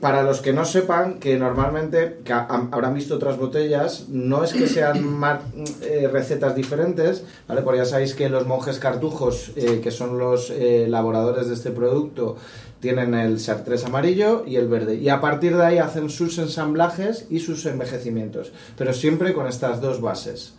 [0.00, 4.52] para los que no sepan que normalmente, que ha- habrán visto otras botellas, no es
[4.52, 5.42] que sean mar-
[5.82, 7.62] eh, recetas diferentes, ¿vale?
[7.62, 11.70] Porque ya sabéis que los monjes cartujos, eh, que son los eh, elaboradores de este
[11.70, 12.36] producto,
[12.80, 14.96] tienen el Chartres amarillo y el verde.
[14.96, 18.52] Y a partir de ahí hacen sus ensamblajes y sus envejecimientos.
[18.76, 20.54] Pero siempre con estas dos bases.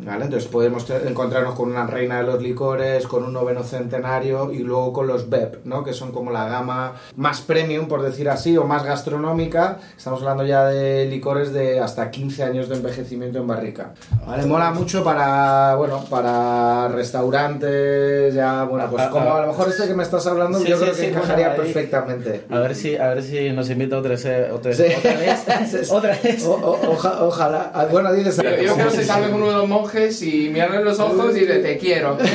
[0.00, 0.24] ¿Vale?
[0.26, 4.92] Entonces podemos encontrarnos con una reina de los licores, con un noveno centenario y luego
[4.92, 5.82] con los BEP, ¿no?
[5.82, 9.78] que son como la gama más premium, por decir así, o más gastronómica.
[9.96, 13.94] Estamos hablando ya de licores de hasta 15 años de envejecimiento en barrica.
[14.24, 14.46] ¿Vale?
[14.46, 19.94] Mola mucho para, bueno, para restaurantes, ya, bueno, pues como a lo mejor este que
[19.94, 21.56] me estás hablando, Sí, yo sí, creo sí, que bueno, encajaría ahí.
[21.56, 22.44] perfectamente.
[22.50, 24.84] A ver si, a ver si nos invita otra, vez- otra, Sí.
[24.96, 25.90] otra vez.
[25.90, 26.44] otra vez.
[26.46, 27.72] O- o- oja- ojalá.
[27.74, 28.36] Ah, Bueno, dices.
[28.36, 31.36] Yo, yo creo que se con uno de los monjes y mirarle en los ojos
[31.36, 32.16] y dice, te quiero.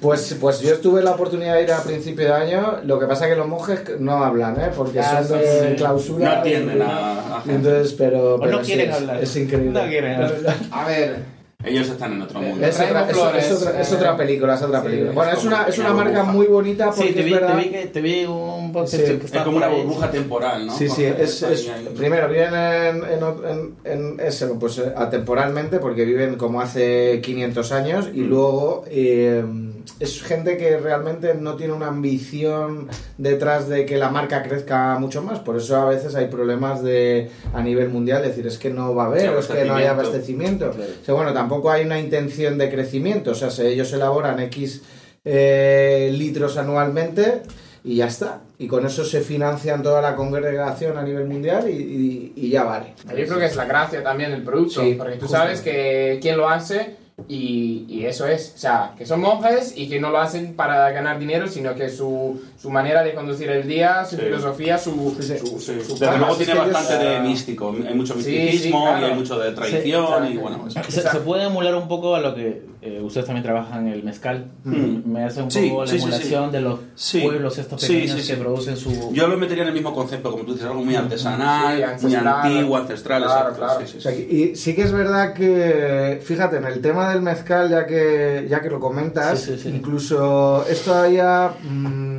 [0.00, 2.78] Pues, pues yo tuve la oportunidad de ir a principio de año.
[2.84, 4.70] Lo que pasa es que los monjes no hablan, ¿eh?
[4.76, 5.76] Porque Ah, son de sí.
[5.76, 6.26] clausura.
[6.34, 7.68] No atienden y- a, a y gente.
[7.70, 8.38] Entonces, pero.
[8.38, 9.22] Pero no sí, quieren es, hablar.
[9.22, 9.70] Es increíble.
[9.80, 10.56] No quieren hablar.
[10.72, 11.16] A ver,
[11.64, 12.66] Ellos están en otro mundo.
[12.66, 15.08] Es otra, es- es otra- es eh, otra película, es otra sí, película.
[15.10, 17.56] es Bueno, es una, es una marca muy bonita porque Sí, te es vi, verdad.
[17.56, 18.53] te vi, que, te vi un
[18.86, 20.76] Sí, que Es está como por una burbuja temporal, ¿no?
[20.76, 26.36] Sí, sí, es, es- primero viven en, en, en, eso, pues eh, atemporalmente porque viven
[26.36, 29.44] como hace 500 años y luego eh,
[30.00, 35.22] es gente que realmente no tiene una ambición detrás de que la marca crezca mucho
[35.22, 38.94] más, por eso a veces hay problemas de a nivel mundial, decir es que no
[38.94, 40.64] va a haber, es que no hay abastecimiento.
[40.66, 41.00] abastecimiento.
[41.02, 44.82] O sea, bueno, tampoco hay una intención de crecimiento, o sea, si ellos elaboran X
[45.24, 47.42] eh, litros anualmente
[47.84, 48.40] y ya está.
[48.58, 52.64] Y con eso se financian toda la congregación a nivel mundial y, y- y ya
[52.64, 52.94] vale.
[53.08, 56.36] Yo creo que es la gracia también del producto, Sí, porque tú sabes que quién
[56.38, 56.96] lo hace
[57.28, 60.90] y, y eso es, o sea, que son monjes y que no lo hacen para
[60.90, 64.22] ganar dinero, sino que su, su manera de conducir el día, su Sí.
[64.22, 65.14] filosofía, su...
[65.20, 65.38] Sí, sí.
[65.38, 66.18] su, su- su Desde plan.
[66.18, 69.06] luego tiene ellos, bastante de místico, hay mucho Sí, sí, misticismo claro.
[69.06, 70.26] y hay mucho de tradición claro.
[70.30, 73.42] y bueno, pues- Se, se puede emular un poco a lo que eh, ustedes también
[73.42, 74.50] trabajan el mezcal.
[74.62, 75.10] Mm.
[75.10, 76.04] Me hace un Sí, poco la sí, sí, sí.
[76.04, 77.20] emulación de los Sí.
[77.22, 78.32] pueblos estos pequeños sí, sí.
[78.32, 79.10] que producen su...
[79.12, 82.14] Yo lo metería en el mismo concepto, como tú dices, algo muy artesanal, Sí, muy
[82.14, 83.58] antiguo, ancestral, Claro, exacto.
[83.64, 83.80] claro.
[83.80, 84.28] sí, sí, O sea, sí.
[84.30, 88.60] y sí que es verdad que, fíjate, en el tema del mezcal, ya que, ya
[88.60, 89.68] que lo comentas, Sí, sí, sí.
[89.70, 92.13] incluso es todavía, mm,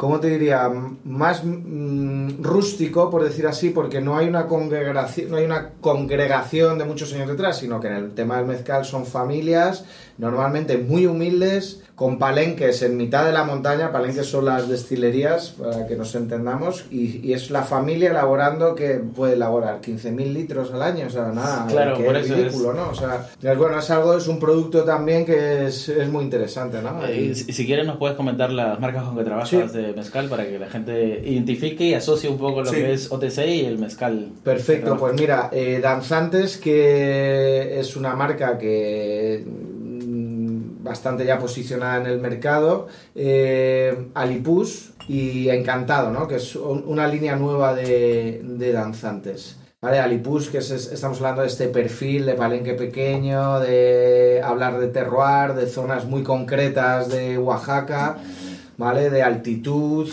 [0.00, 0.66] ¿cómo te diría?
[1.04, 6.78] Más mm, rústico, por decir así, porque no hay una congregación, no hay una congregación
[6.78, 9.84] de muchos años detrás, sino que en el tema del mezcal son familias,
[10.20, 15.86] normalmente muy humildes, con palenques en mitad de la montaña, palenques son las destilerías, para
[15.86, 20.80] que nos entendamos, y, y es la familia elaborando que puede elaborar 15.000 litros al
[20.82, 22.88] año, o sea, nada, Claro, que es ridículo, ¿no?
[22.88, 26.80] O sea, es bueno, es algo, es un producto también que es, es muy interesante,
[26.80, 27.04] ¿no?
[27.06, 29.56] Eh, y si, si quieres nos puedes comentar las marcas con que trabajas Sí.
[29.58, 32.76] de mezcal para que la gente identifique y asocie un poco lo Sí.
[32.76, 34.28] que es OTC y el mezcal.
[34.42, 39.44] Perfecto, pues mira, eh, Danzantes, que es una marca que
[40.82, 46.26] bastante ya posicionada en el mercado, eh, Alipus y Encantado, ¿no?
[46.28, 49.56] Que es un- una línea nueva de, de danzantes.
[49.82, 49.98] ¿Vale?
[49.98, 54.88] Alipus, que es- es- estamos hablando de este perfil de palenque pequeño, de hablar de
[54.88, 58.18] terroir, de zonas muy concretas de Oaxaca,
[58.76, 59.08] ¿vale?
[59.08, 60.06] De altitud.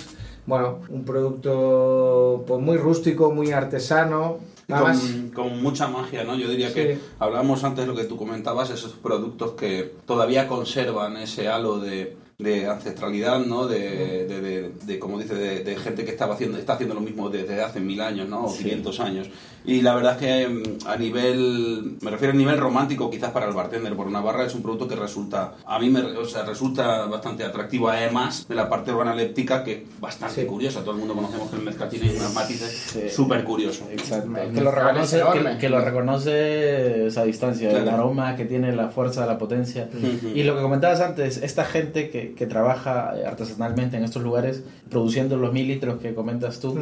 [0.46, 4.38] Bueno, un producto pues, muy rústico, muy artesano.
[4.68, 6.36] Con, con mucha magia, ¿no?
[6.36, 6.74] Yo diría Sí.
[6.74, 11.80] que hablábamos antes de lo que tú comentabas, esos productos que todavía conservan ese halo
[11.80, 13.66] de, de ancestralidad, ¿no?
[13.66, 17.02] De, de, de- de, como dice, de, de gente que estaba haciendo, está haciendo lo
[17.02, 18.46] mismo desde hace mil años, ¿no?
[18.46, 19.28] O 500 años.
[19.66, 23.48] Y la verdad es que mm, a nivel, me refiero a nivel romántico, quizás para
[23.48, 26.44] el bartender, por una barra es un producto que resulta, a mí me o sea,
[26.44, 30.46] resulta bastante atractivo, además de la parte urbana léptica, que es bastante Sí.
[30.48, 30.82] curiosa.
[30.82, 33.10] Todo el mundo conocemos que el mezcal tiene unos matices Sí.
[33.10, 33.88] súper curiosos.
[33.92, 34.32] Exacto.
[34.54, 37.98] Que lo reconoce que, que lo reconoce esa distancia, el Claro.
[37.98, 39.90] aroma que tiene, la fuerza, la potencia.
[40.36, 45.38] Y lo que comentabas antes, esta gente que, que trabaja artesanalmente en estos lugares, produciendo
[45.38, 46.78] los mil litros que comentas tú.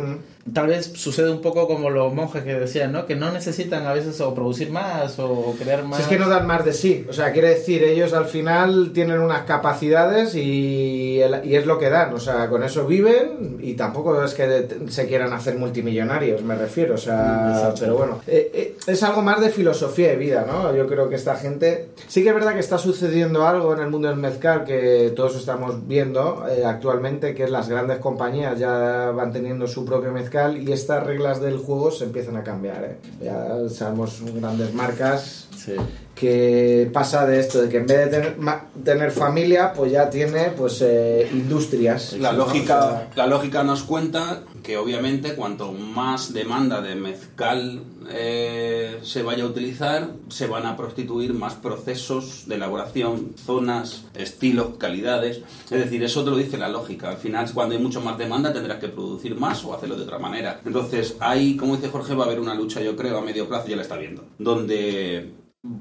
[0.53, 3.05] Tal vez sucede un poco como los monjes que decían, ¿no?
[3.07, 5.97] Que no necesitan a veces o producir más o crear más.
[5.97, 7.05] Si es que no dan más de sí.
[7.09, 11.79] O sea, quiere decir, ellos al final tienen unas capacidades y, el- y es lo
[11.79, 12.13] que dan.
[12.13, 16.55] O sea, con eso viven y tampoco es que de- se quieran hacer multimillonarios, me
[16.55, 16.93] refiero.
[16.93, 17.81] O sea, Exacto.
[17.81, 20.75] pero bueno, eh, eh, es algo más de filosofía de vida, ¿no?
[20.75, 21.87] Yo creo que esta gente...
[22.07, 25.35] Sí que es verdad que está sucediendo algo en el mundo del mezcal que todos
[25.35, 30.34] estamos viendo eh, actualmente, que es las grandes compañías ya van teniendo su propio mezcal
[30.57, 32.97] y estas reglas del juego se empiezan a cambiar, ¿eh?
[33.23, 35.75] Ya sabemos grandes marcas Sí.
[36.15, 40.09] Que pasa de esto, de que en vez de tener, ma- tener familia, pues ya
[40.09, 42.13] tiene pues eh, industrias.
[42.13, 49.21] La lógica, la lógica nos cuenta que obviamente cuanto más demanda de mezcal eh, se
[49.23, 55.41] vaya a utilizar, se van a prostituir más procesos de elaboración, zonas, estilos, calidades.
[55.69, 57.09] Es decir, eso te lo dice la lógica.
[57.09, 60.17] Al final, cuando hay mucho más demanda, tendrás que producir más o hacerlo de otra
[60.17, 60.61] manera.
[60.65, 63.67] Entonces, ahí, como dice Jorge, va a haber una lucha, yo creo, a medio plazo,
[63.67, 65.31] ya la está viendo, donde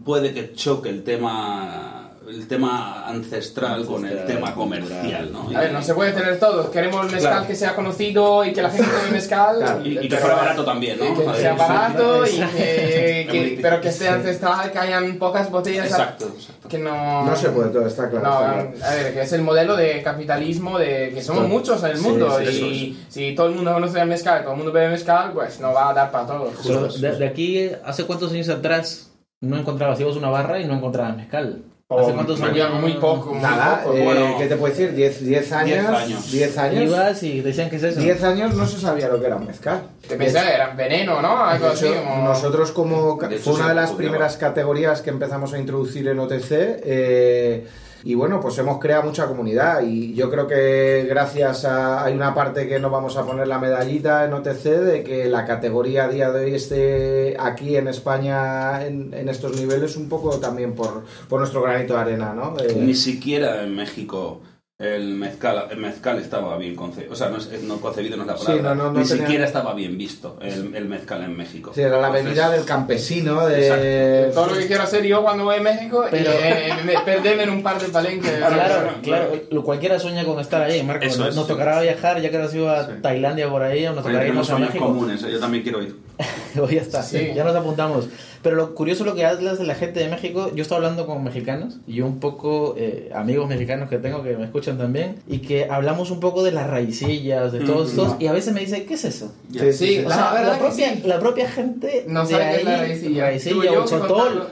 [0.05, 5.47] puede que choque el tema el tema ancestral con el Ancestral, tema comercial, ¿no?
[5.55, 6.71] A ver, no se puede tener todo.
[6.71, 7.47] Queremos mezcal Claro.
[7.47, 9.59] que sea conocido y que la gente tome mezcal.
[9.59, 11.05] Claro, Y, y que fuera barato también, ¿no?
[11.05, 11.59] y que sea sí.
[11.59, 12.41] barato y sí.
[12.57, 15.85] que, Es que- pero que esté ancestral, que hayan pocas botellas.
[15.87, 16.67] Exacto, exacto.
[16.67, 17.27] Que no...
[17.27, 18.25] No se puede todo, está claro.
[18.25, 18.87] No, está claro.
[18.87, 21.55] a ver, que es el modelo de capitalismo de que somos Claro.
[21.55, 24.41] muchos en el Sí, mundo sí, eso y si todo el mundo conoce el mezcal,
[24.45, 26.55] todo el mundo bebe mezcal, pues no va a dar para todos.
[26.67, 30.01] Pero de, de aquí, ¿hace cuántos años atrás no encontrabas?
[30.01, 31.63] Ibas a una barra y no encontrabas mezcal.
[31.87, 32.81] ¿Hace O cuántos muy, años?
[32.81, 33.95] muy poco, muy Nada, poco.
[33.95, 34.37] eh, Bueno.
[34.39, 34.95] ¿qué te puedo decir?
[34.95, 35.87] 10 10 años.
[35.87, 36.33] años.
[36.33, 36.83] 10 años.
[36.85, 38.01] Ibas y decían que es eso.
[38.01, 39.83] 10 años no se sabía lo que era un mezcal.
[40.09, 41.45] Te pensé, era veneno, ¿no?
[41.45, 42.25] Algo así como...
[42.25, 46.51] Nosotros como hecho, fue una de las primeras categorías que empezamos a introducir en OTC
[46.51, 47.67] eh,
[48.05, 52.05] y bueno, pues hemos creado mucha comunidad y yo creo que gracias a...
[52.05, 55.47] Hay una parte que nos vamos a poner la medallita en OTC de que la
[55.47, 60.39] categoría a día de hoy esté aquí en España en, en estos niveles un poco
[60.39, 62.55] también por, por nuestro granito de arena, ¿no?
[62.59, 64.41] Eh, Ni siquiera en México
[64.77, 67.13] el mezcal, el mezcal estaba bien concebido.
[67.13, 68.75] O sea, no, es, no concebido no es la Sí, palabra.
[68.75, 71.71] no, no, no Ni tenía- siquiera estaba bien visto el, el mezcal en México.
[71.73, 74.33] Sí, era la bebida del campesino, de...
[74.35, 76.73] Todo lo que quiero hacer yo cuando voy a México Pero- y eh,
[77.05, 78.33] perderme en un par de palenques.
[78.55, 81.05] Claro, claro, lo- cualquiera sueña con estar ahí, Marco.
[81.05, 81.37] Eso Nos, es.
[81.37, 82.93] nos tocará viajar, ya que has ido a Sí.
[83.01, 84.87] Tailandia por ahí, o nos tocará tenemos irnos a sueños México.
[84.87, 85.31] comunes, ¿eh?
[85.31, 85.97] yo también quiero ir.
[86.61, 87.31] o ya está, Sí.
[87.33, 88.09] ya nos apuntamos.
[88.45, 91.25] Pero lo curioso lo que hablas de la gente de México, yo estaba hablando con
[91.25, 95.65] mexicanos y un poco eh, amigos mexicanos que tengo que me escuchan también y que
[95.69, 98.87] hablamos un poco de las raicillas, de todos Mm, estos y a veces me dicen,
[98.87, 99.33] ¿qué es eso?
[99.51, 99.99] Sí, sí, sí.
[100.05, 101.03] O La sea, la, propia, sí.
[101.07, 103.23] la propia gente No de sabe qué es la ahí, raicilla.
[103.25, 103.85] raicilla yo o.
[103.85, 104.49] Pero sotol,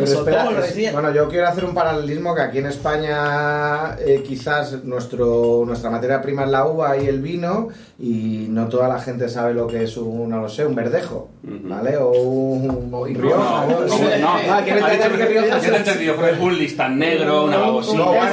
[0.00, 0.92] espera, es- raicilla.
[0.92, 6.20] bueno, yo quiero hacer un paralelismo que aquí en España eh, quizás nuestro, nuestra materia
[6.20, 9.84] prima es la uva y el vino y no toda la gente sabe lo que
[9.84, 11.28] es un, no lo sé, un verdejo.
[11.42, 11.96] ¿vale?
[11.96, 12.90] O un, un
[13.36, 13.86] Rioja, No, ¿no?
[13.86, 14.20] ¿cómo Sí.
[14.20, 14.28] no?
[14.28, 16.58] Ah, ¿quiere Ha entender dicho que Rioja yo te he es- entendido, pero es un
[16.58, 17.96] listán negro, una babosita.
[17.98, 18.30] No, bueno,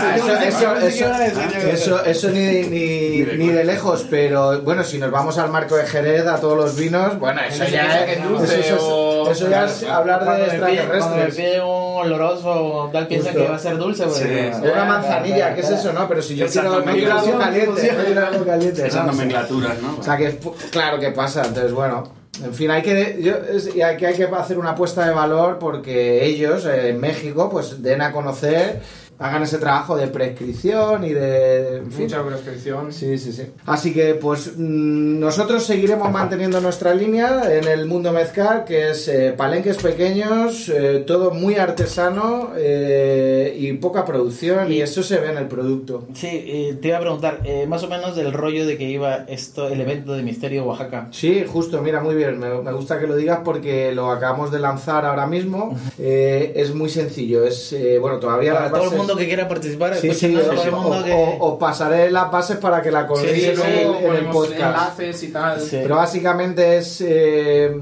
[1.74, 5.86] eso, eso, ni, ni, ni de lejos, pero bueno, si nos vamos al marco de
[5.86, 10.66] Jerez, a todos los vinos, bueno, eso ya eso, ya es hablar de pide- Cuando
[10.68, 11.36] me extraterrestres.
[11.36, 11.68] pide un
[12.04, 14.04] oloroso, tal piensa que va a ser dulce.
[14.06, 14.22] pues.
[14.62, 16.08] Una manzanilla, ¿qué es eso, no?
[16.08, 17.90] Pero si yo quiero, algo caliente,
[18.20, 18.88] algo caliente.
[18.88, 19.12] Esas ¿no?
[19.12, 19.98] nomenclaturas, ¿no?
[20.00, 20.38] O sea que,
[20.72, 22.23] claro que pasa, entonces bueno.
[22.42, 23.36] En fin, hay que, yo,
[23.86, 27.84] hay, que hay que hacer una apuesta de valor porque ellos eh, en México pues
[27.84, 28.82] den a conocer,
[29.20, 31.78] hagan ese trabajo de prescripción y de...
[31.78, 32.92] En fin, Mucha prescripción.
[32.92, 33.44] Sí, sí, sí.
[33.66, 39.08] Así que, pues, mm, nosotros seguiremos manteniendo nuestra línea en el mundo mezcal, que es
[39.08, 45.32] eh, palenques pequeños, eh, todo muy artesano eh, y poca producción, y eso se ve
[45.32, 46.08] en el producto.
[46.14, 49.80] Sí, te iba a preguntar, más o menos del rollo de que iba esto, el
[49.80, 51.08] evento de Misterio Oaxaca.
[51.12, 52.40] Sí, justo, mira, muy bien.
[52.40, 55.78] Me, me gusta que lo digas porque lo acabamos de lanzar ahora mismo.
[55.98, 57.44] Es muy sencillo.
[57.46, 61.38] Es, bueno, todavía Para las todo el mundo que quiera participar, Sí, que...
[61.40, 63.62] os pasaré las bases para que la colguéis Sí, en, sí,
[64.02, 64.60] el- en podcast.
[65.00, 65.60] enlaces y tal.
[65.60, 65.80] Sí.
[65.82, 67.02] Pero básicamente es.
[67.06, 67.76] eh,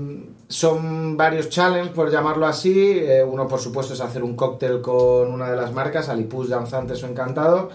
[0.48, 3.00] son varios challenges, por llamarlo así.
[3.00, 7.02] Eh, uno, por supuesto, es hacer un cóctel con una de las marcas, Alipus Danzantes
[7.04, 7.70] o Encantado.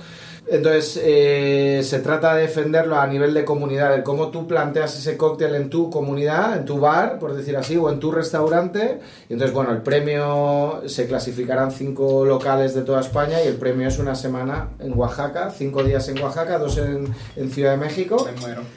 [0.49, 5.17] Entonces, eh, se trata de defenderlo a nivel de comunidad, de cómo tú planteas ese
[5.17, 9.01] cóctel en tu comunidad, en tu bar, por decir así, o en tu restaurante.
[9.29, 13.89] Y entonces, bueno, el premio se clasificarán cinco locales de toda España y el premio
[13.89, 18.25] es una semana en Oaxaca, cinco días en Oaxaca, dos en, en Ciudad de México.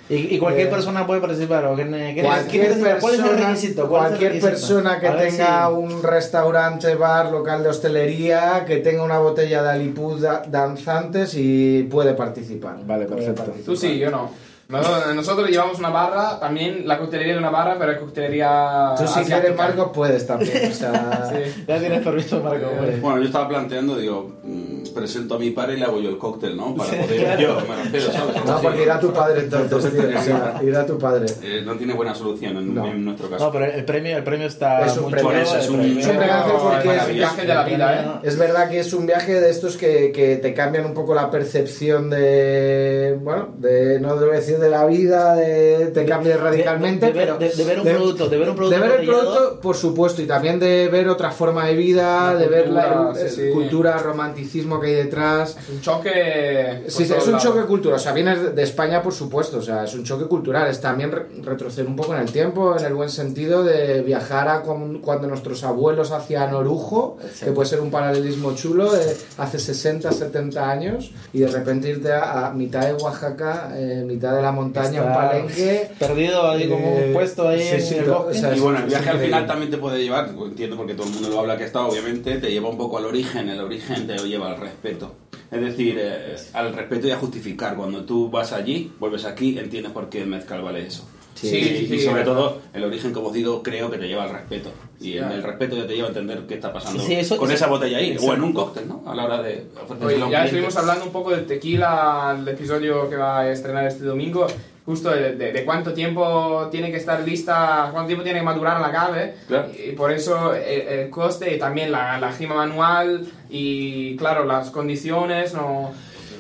[0.10, 1.66] Y, y cualquier Eh, persona puede participar.
[1.66, 1.84] ¿o qué,
[2.16, 3.00] qué- Cualquier qué necesita?
[3.00, 3.88] ¿Cuál es el persona, requisito?
[3.90, 4.50] ¿Cuál es el cualquier requisito?
[4.50, 9.70] persona que tenga si- un restaurante, bar, local de hostelería, que tenga una botella de
[9.70, 11.59] Alipuz da- danzantes y
[11.90, 12.78] puede participar.
[12.86, 13.44] Vale, Puede perfecto.
[13.44, 13.66] participar.
[13.66, 14.30] Tú sí, yo no.
[14.70, 18.94] Nosotros, llevamos una barra, también la coctelería de una barra, pero es coctelería.
[18.96, 20.72] Tú si quieres, Marcos, puedes también.
[20.72, 21.64] O sea, Sí.
[21.68, 22.66] Ya tienes permiso, Marco.
[22.68, 23.00] Eh, hombre.
[23.00, 26.18] Bueno, yo estaba planteando, digo, mm, presento a mi padre y le hago yo el
[26.18, 26.76] cóctel, ¿no?
[26.76, 27.42] Para poder ir claro.
[27.42, 28.36] yo, me refiero, ¿sabes?
[28.38, 30.20] Algo No, porque irá tu padre entonces, tío.
[30.20, 31.26] O sea, irá tu padre.
[31.44, 32.86] Eh, no tiene buena solución en, No.
[32.88, 33.46] en nuestro caso.
[33.46, 36.08] No, pero el premio, el premio está Es un premio, eso es un- premio- es
[36.08, 38.28] un regalo porque es un viaje de la vida, ¿eh?
[38.28, 41.30] Es verdad que es un viaje de estos que, que te cambian un poco la
[41.32, 47.12] percepción de, bueno, de, no debo decir de la vida, de, te cambia radicalmente, de
[47.14, 47.38] ver- pero...
[47.38, 50.22] de- de ver un producto, de ver un producto De ver el producto, por supuesto,
[50.22, 53.36] y también de ver otra forma de vida, La de ver la cultura, el- sí,
[53.36, 53.50] sí.
[53.52, 55.58] cultura, romanticismo que hay detrás.
[55.58, 56.82] Es un choque.
[56.84, 57.44] por Sí, sí, es un lados.
[57.44, 60.68] choque cultural, o sea, viene de España, por supuesto, o sea, es un choque cultural,
[60.70, 64.48] es también re- retroceder un poco en el tiempo, en el buen sentido de viajar
[64.48, 70.12] a cuando nuestros abuelos hacían orujo, que puede ser un paralelismo chulo, de hace 60,
[70.12, 74.52] 70 años, y de repente irte a, a mitad de Oaxaca, eh, mitad de la
[74.52, 75.92] montaña, un Está palenque.
[76.00, 78.38] Perdido ahí como Eh, un puesto ahí sí, en sí, el bosque.
[78.38, 80.94] o sea, Y bueno, el viaje al final también te puede llevar, pues, entiendo porque
[80.94, 83.60] todo el mundo lo habla que está, obviamente, te lleva un poco al origen, el
[83.62, 85.16] origen te lleva al respeto.
[85.52, 87.76] Es decir, eh, al respeto y a justificar.
[87.76, 91.08] Cuando tú vas allí, vuelves aquí, entiendes por qué el mezcal vale eso.
[91.34, 94.08] Sí, Sí, y, sí, y sobre todo, el origen, como os digo, creo que te
[94.10, 94.72] lleva al respeto.
[95.00, 95.36] Y claro.
[95.36, 97.98] el respeto ya te lleva a entender qué está pasando Sí, eso- con esa botella
[97.98, 99.04] ahí, o en un cóctel, ¿no?
[99.06, 99.66] A la hora de
[100.04, 104.04] Oye, ya estuvimos hablando un poco del tequila, el episodio que va a estrenar este
[104.04, 104.48] domingo,
[104.90, 108.82] justo de, de- de cuánto tiempo tiene que estar lista, cuánto tiempo tiene que madurar
[108.82, 109.68] la cave, Claro.
[109.72, 114.72] y por eso el, el coste y también la, la gima manual y claro, las
[114.72, 115.92] condiciones, no...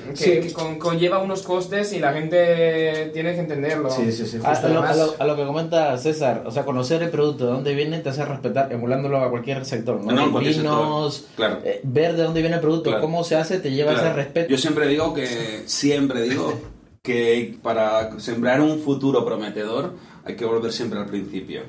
[0.09, 0.39] Que, Sí.
[0.47, 3.91] que con- conlleva unos costes y la gente tiene que entenderlo.
[3.91, 6.65] Sí, sí, sí, A, a lo, a lo- a lo que comenta César, o sea,
[6.65, 10.11] conocer el producto, de dónde viene, te hace respetar, emulándolo a cualquier sector, ¿no?
[10.11, 11.59] No, Vinos, sector, claro.
[11.63, 13.01] eh, ver de dónde viene el producto, Claro.
[13.03, 14.15] cómo se hace, te lleva a ese Claro.
[14.15, 14.49] respeto.
[14.49, 15.27] Yo siempre digo que,
[15.67, 16.59] siempre digo
[17.01, 19.93] que para sembrar un futuro prometedor
[20.25, 21.61] hay que volver siempre al principio.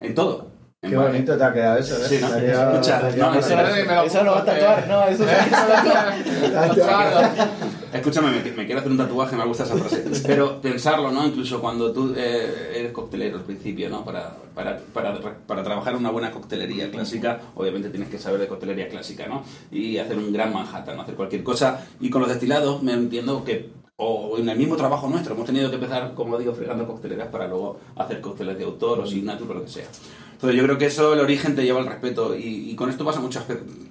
[0.00, 0.56] En todo.
[0.82, 2.08] En Qué bonito te ha quedado eso, ¿eh?
[2.08, 2.36] Sí, ¿no?
[2.36, 5.24] Escucha, Eso, lo eso lo va a apunto, tatuar, no, eso
[6.52, 7.20] Tatuado.
[7.92, 10.04] En Escúchame, me, me, quiero hacer un tatuaje, me gusta esa frase.
[10.26, 11.26] Pero pensarlo, ¿no?
[11.26, 14.04] Incluso cuando tú eh, eres coctelero al principio, ¿no?
[14.04, 18.88] Para, para, para, para trabajar una buena coctelería clásica, obviamente tienes que saber de coctelería
[18.88, 19.44] clásica, ¿no?
[19.70, 21.86] Y hacer un gran Manhattan, hacer cualquier cosa.
[22.00, 25.34] Y con los destilados me entiendo que o en el mismo trabajo nuestro.
[25.34, 29.06] Hemos tenido que empezar, como digo, fregando cocteleras para luego hacer cócteles de autor o
[29.06, 29.86] signature o lo que sea.
[30.32, 32.36] Entonces yo creo que eso, el origen te lleva al respeto.
[32.36, 33.44] Y, y con esto pasa muchas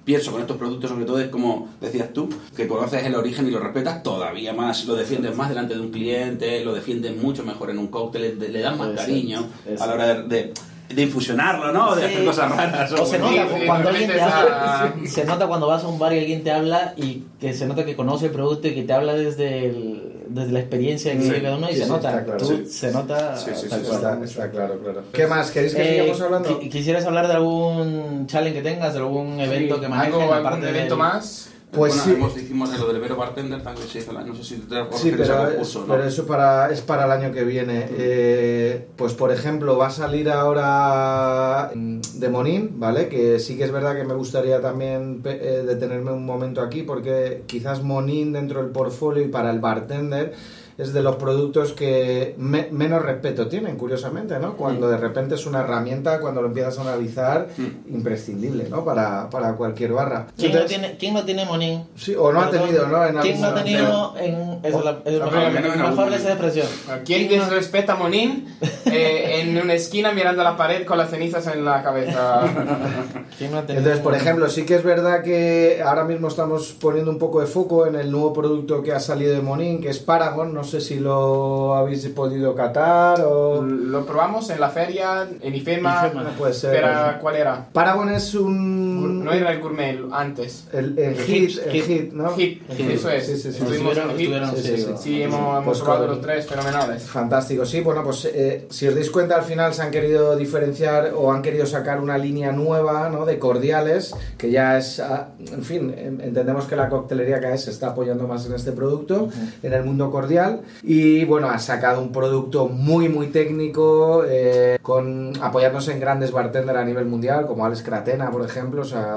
[0.04, 3.50] pienso con estos productos sobre todo es como decías tú, que conoces el origen y
[3.50, 7.70] lo respetas todavía más, lo defiendes más delante de un cliente, lo defiendes mucho mejor
[7.70, 9.44] en un cóctel, le, le das más cariño
[9.80, 10.54] a la hora de, de
[10.88, 11.94] de infusionarlo, ¿no?
[11.96, 12.14] De Sí.
[12.14, 12.92] hacer cosas raras.
[12.92, 15.98] O se Sí, nota sí, cuando alguien te habla, se nota cuando vas a un
[15.98, 18.82] bar y alguien te habla y que se nota que conoce el producto y que
[18.84, 21.84] te habla desde, el- desde la experiencia que Sí, vive cada uno y sí, se
[21.84, 22.38] sí, nota, claro.
[22.38, 22.66] tú- Sí.
[22.66, 23.66] se nota Sí, sí.
[23.66, 25.02] Está, está claro, claro.
[25.12, 25.50] ¿Qué más?
[25.50, 26.60] ¿Queréis que Eh, sigamos hablando?
[26.60, 30.14] qui- ¿Quisieras hablar de algún challenge que tengas, de algún evento Sí, que manejes?
[30.14, 31.50] algo, aparte algún evento del- más.
[31.76, 32.12] Pues Bueno, sí.
[32.12, 35.48] hemos, hicimos lo del Vero Bartender también se hizo, no sé si te Sí, pero,
[35.48, 35.86] concurso, ¿no?
[35.86, 37.86] pero eso para, es para el año que viene.
[37.90, 43.08] Eh, pues por ejemplo, va a salir ahora mm, de Monín, ¿vale?
[43.08, 47.42] Que sí que es verdad que me gustaría también eh, detenerme un momento aquí porque
[47.46, 50.34] quizás Monín dentro del portfolio y para el bartender
[50.78, 54.56] es de los productos que me- menos respeto tienen, curiosamente, ¿no?
[54.56, 57.48] Cuando de repente es una herramienta, cuando lo empiezas a analizar,
[57.88, 58.84] imprescindible, ¿no?
[58.84, 60.26] Para, para cualquier barra.
[60.36, 61.84] ¿Quién no Entonces- tiene, quién no tiene Monín?
[61.96, 63.06] Sí, o no ha tenido, ¿no?
[63.06, 64.60] En ¿Quién no ha tenido en...
[64.62, 66.66] Es la, es Ah, mejor, no en de esa expresión.
[67.04, 68.46] ¿Quién desrespeta a Monín
[68.86, 72.42] eh, en una esquina mirando la pared con las cenizas en la cabeza?
[73.38, 76.72] ¿Quién no ha tenido Entonces, por ejemplo, sí que es verdad que ahora mismo estamos
[76.80, 79.88] poniendo un poco de foco en el nuevo producto que ha salido de Monin, que
[79.90, 80.52] es Paragon.
[80.54, 83.62] No sé si lo habéis podido catar o...
[83.62, 86.06] Lo probamos en la feria, en IFEMA.
[86.08, 86.22] IFEMA.
[86.24, 86.72] No puede ser.
[86.72, 86.88] Pero,
[87.20, 87.66] ¿cuál era?
[87.72, 89.24] Paragon es un...
[89.24, 90.66] No era el gourmet antes.
[90.72, 92.30] El, el hit, el hit, ¿no?
[92.34, 92.90] Hit, Hit.
[92.90, 93.26] eso es.
[93.26, 93.58] Sí, sí, sí.
[93.62, 94.30] Estuvimos en Hit.
[94.54, 94.92] Sí, sí, sí, sí.
[94.98, 97.02] Sí, hemos, hemos Pues probado con- los tres fenomenales.
[97.04, 101.12] Fantástico, sí, bueno, pues eh, si os dais cuenta al final se han querido diferenciar
[101.16, 103.24] o han querido sacar una línea nueva, ¿no?
[103.24, 107.70] De cordiales, que ya es, ah, en fin, en- entendemos que la coctelería que se
[107.70, 109.28] está apoyando más en este producto,
[109.62, 115.32] en el mundo cordial, y bueno, ha sacado un producto muy, muy técnico, eh, con
[115.40, 119.14] apoyándose en grandes bartenders a nivel mundial, como Alex Cratena, por ejemplo, o sea,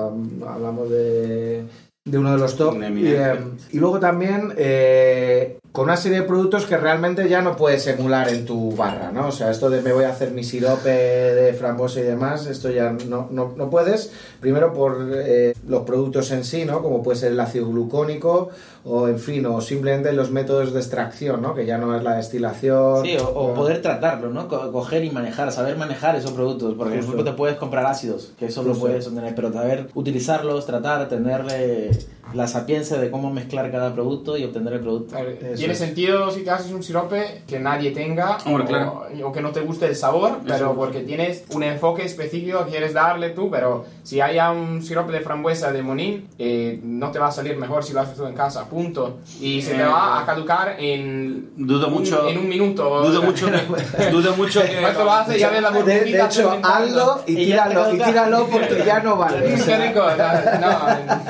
[0.48, 1.66] hablamos de
[2.06, 2.76] de uno de los top.
[2.76, 3.36] Y, eh,
[3.72, 8.30] y luego también eh, con una serie de productos que realmente ya no puedes emular
[8.30, 9.28] en tu barra, ¿no?
[9.28, 12.72] O sea, esto de me voy a hacer mi sirope de frambuesa y demás, esto
[12.72, 14.12] ya no, no, no puedes.
[14.40, 16.82] Primero por eh, los productos en sí, ¿no?
[16.82, 18.50] Como puede ser el ácido glucónico
[18.86, 21.54] o, en fin, o simplemente los métodos de extracción, ¿no?
[21.54, 23.04] Que ya no es la destilación.
[23.06, 23.54] Sí, o, o ¿no?
[23.54, 24.48] poder tratarlo, ¿no?
[24.48, 26.76] Co- Coger y manejar, saber manejar esos productos.
[26.76, 27.12] Porque por Justo.
[27.14, 28.86] ejemplo te puedes comprar ácidos, que eso lo Justo.
[28.88, 31.92] puedes obtener, pero saber utilizarlos, tratar, tenerle
[32.34, 35.18] la sapiencia de cómo mezclar cada producto y obtener el producto.
[35.18, 35.80] A ver, Tiene es.
[35.80, 39.04] sentido si te haces un sirope que nadie tenga Hombre, o, claro.
[39.26, 40.76] o que no te guste el sabor, pero Eso.
[40.76, 45.22] porque tienes un enfoque específico que quieres darle tú, pero si haya un sirope de
[45.22, 48.36] frambuesa de Monin, eh, no te va a salir mejor si lo haces tú en
[48.36, 49.20] casa, punto.
[49.42, 53.02] Y se te Eh, va a caducar en, Dudo un- mucho- en un minuto.
[53.08, 54.06] Dudo mucho que...
[54.12, 54.78] Dudo mucho que...
[54.80, 55.40] ¿Cuánto lo hace?
[55.40, 59.18] Ya ves la De, burbujita de hecho, hazlo y tíralo, y tíralo porque ya no
[59.18, 59.56] vale.
[59.66, 61.30] Qué rico, la- no,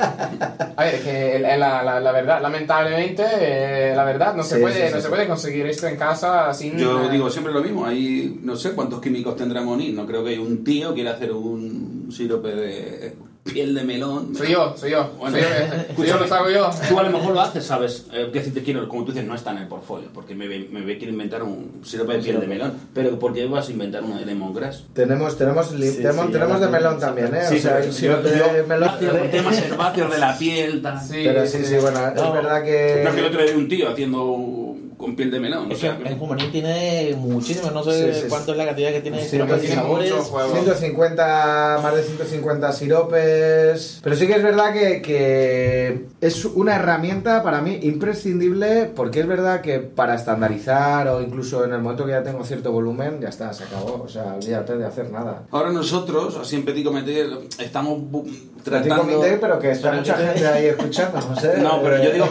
[0.76, 4.56] a ver, es que la, la- la- la verdad, lamentablemente, eh, la verdad, no, se
[4.56, 6.76] Sí, puede, sí, no sí, se puede conseguir esto en casa sin...
[6.78, 10.24] Yo eh, digo siempre lo mismo, hay no sé cuántos químicos tendrá Monin, no creo
[10.24, 14.34] que un tío quiera hacer un sirope de piel de melón.
[14.36, 15.10] Soy yo, soy yo.
[15.18, 16.70] Bueno, soy yo, que- soy yo, lo hago yo.
[16.88, 18.06] Tú a lo mejor lo haces, ¿sabes?
[18.12, 20.46] Eh, que si te quiero, como tú dices, no está en el portfolio, porque me,
[20.46, 23.68] ve- me ve quiero inventar un sirope de piel de melón, pero ¿por qué vas
[23.68, 24.84] a inventar uno de lemongrass?
[24.92, 27.40] Tenemos, tenemos, Sí, tenemos, sí, tenemos de melón también, ¿eh?
[27.48, 28.90] Sí, o sea, pero el yo- sirope yo- de melón.
[28.98, 31.00] Con temas herbáceos de la piel, tal.
[31.00, 33.00] Sí, Pero sí, sí, bueno, es verdad que...
[33.02, 34.69] No es que el otro día vi un tío haciendo
[35.00, 35.66] con piel de melón.
[35.68, 38.66] o Es que sea, el Jumanín tiene muchísimo, no sé Sí, sí, cuánto es la
[38.66, 40.10] cantidad que tiene Sí, de tiene sabores.
[40.10, 40.52] mucho juego.
[40.52, 44.00] 150, más de 150 siropes.
[44.02, 49.26] Pero sí que es verdad que, que es una herramienta para mí imprescindible porque es
[49.26, 53.28] verdad que para estandarizar o incluso en el momento que ya tengo cierto volumen, ya
[53.28, 54.02] está, se acabó.
[54.04, 55.44] O sea, olvídate de hacer nada.
[55.50, 57.26] Ahora nosotros, así en Petit Comité,
[57.58, 58.96] estamos bu- Petit tratando...
[59.14, 61.58] comité, pero que está Pero mucha que te- gente ahí escuchando, no sé.
[61.58, 62.26] No, pero yo digo,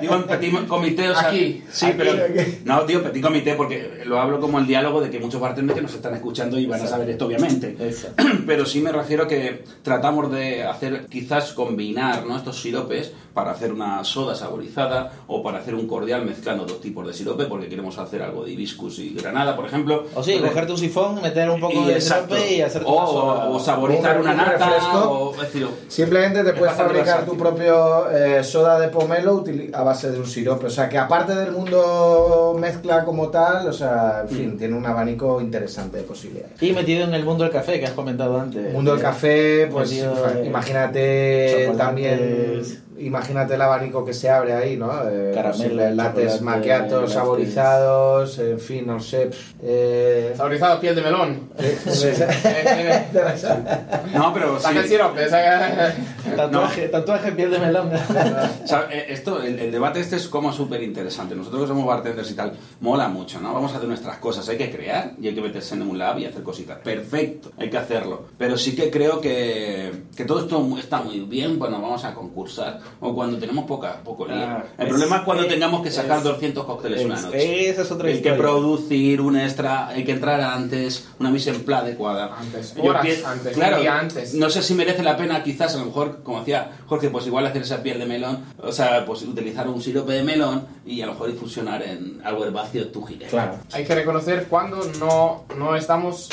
[0.00, 2.12] digo en petit comité, o sea, Aquí, sí, aquí, pero
[2.64, 5.82] no, digo petit comité porque lo hablo como el diálogo de que muchos bartenders que
[5.82, 7.76] nos están escuchando y van a saber esto obviamente.
[8.46, 12.36] Pero sí me refiero que tratamos de hacer quizás combinar ¿no?
[12.36, 17.06] estos siropes para hacer una soda saborizada o para hacer un cordial mezclando dos tipos
[17.06, 20.04] de sirope porque queremos hacer algo de hibiscus y granada, por ejemplo.
[20.14, 22.34] O sí, Entonces, cogerte un sifón, meter un poco y de exacto.
[22.34, 24.98] sirope y hacer o, o- o saborizar Un una nata refresco.
[25.10, 29.82] o, es decir, Simplemente te Es puedes fabricar tu propio eh, soda de pomelo a
[29.82, 30.66] base de un sirope.
[30.66, 34.38] O sea, que aparte del mundo mezcla como tal, o sea, en Mm.
[34.38, 36.62] fin, tiene un abanico interesante de posibilidades.
[36.62, 38.66] Y metido en el mundo del café que has comentado antes.
[38.66, 42.62] El mundo del café, pues Metido imagínate también,
[43.00, 44.90] imagínate el abanico que se abre ahí, ¿no?
[45.08, 49.30] Eh, Caramelo, posibles lates maquiatos saborizados, en fin, no sé.
[49.62, 51.48] eh, Saborizado piel de melón.
[51.58, 53.04] eh, Eh, eh,
[54.14, 54.62] no, pero sí.
[54.64, 55.94] Saca el sirope, saca...
[56.36, 57.90] Tatuaje, tatuaje piel de melón.
[58.64, 61.34] O sea, esto, el, el debate este es como súper interesante.
[61.34, 63.52] Nosotros que somos bartenders y tal, mola mucho, ¿no?
[63.52, 64.48] Vamos a hacer nuestras cosas.
[64.48, 66.78] Hay que crear y hay que meterse en un lab y hacer cositas.
[66.78, 68.26] Perfecto, hay que hacerlo.
[68.38, 72.78] Pero sí que creo que, que todo esto está muy bien cuando vamos a concursar
[73.00, 74.34] o cuando tenemos poca, poco lío.
[74.36, 77.22] Ah, el es- problema es cuando es- tengamos que sacar es- 200 cócteles una es-
[77.22, 77.68] noche.
[77.70, 81.62] esa es otra hay que producir un extra, hay que entrar antes, una mise en
[81.64, 82.34] place adecuada.
[82.38, 84.34] Antes, Yo horas antes, claro, un día antes.
[84.34, 87.46] no sé si merece la pena, quizás, a lo mejor, como decía Jorge, pues igual
[87.46, 91.06] hacer esa piel de melón, o sea, pues utilizar un sirope de melón y a
[91.06, 93.26] lo mejor infusionar en algo herbáceo tu gire.
[93.26, 93.54] claro.
[93.72, 96.28] Hay que reconocer cuando no, no estamos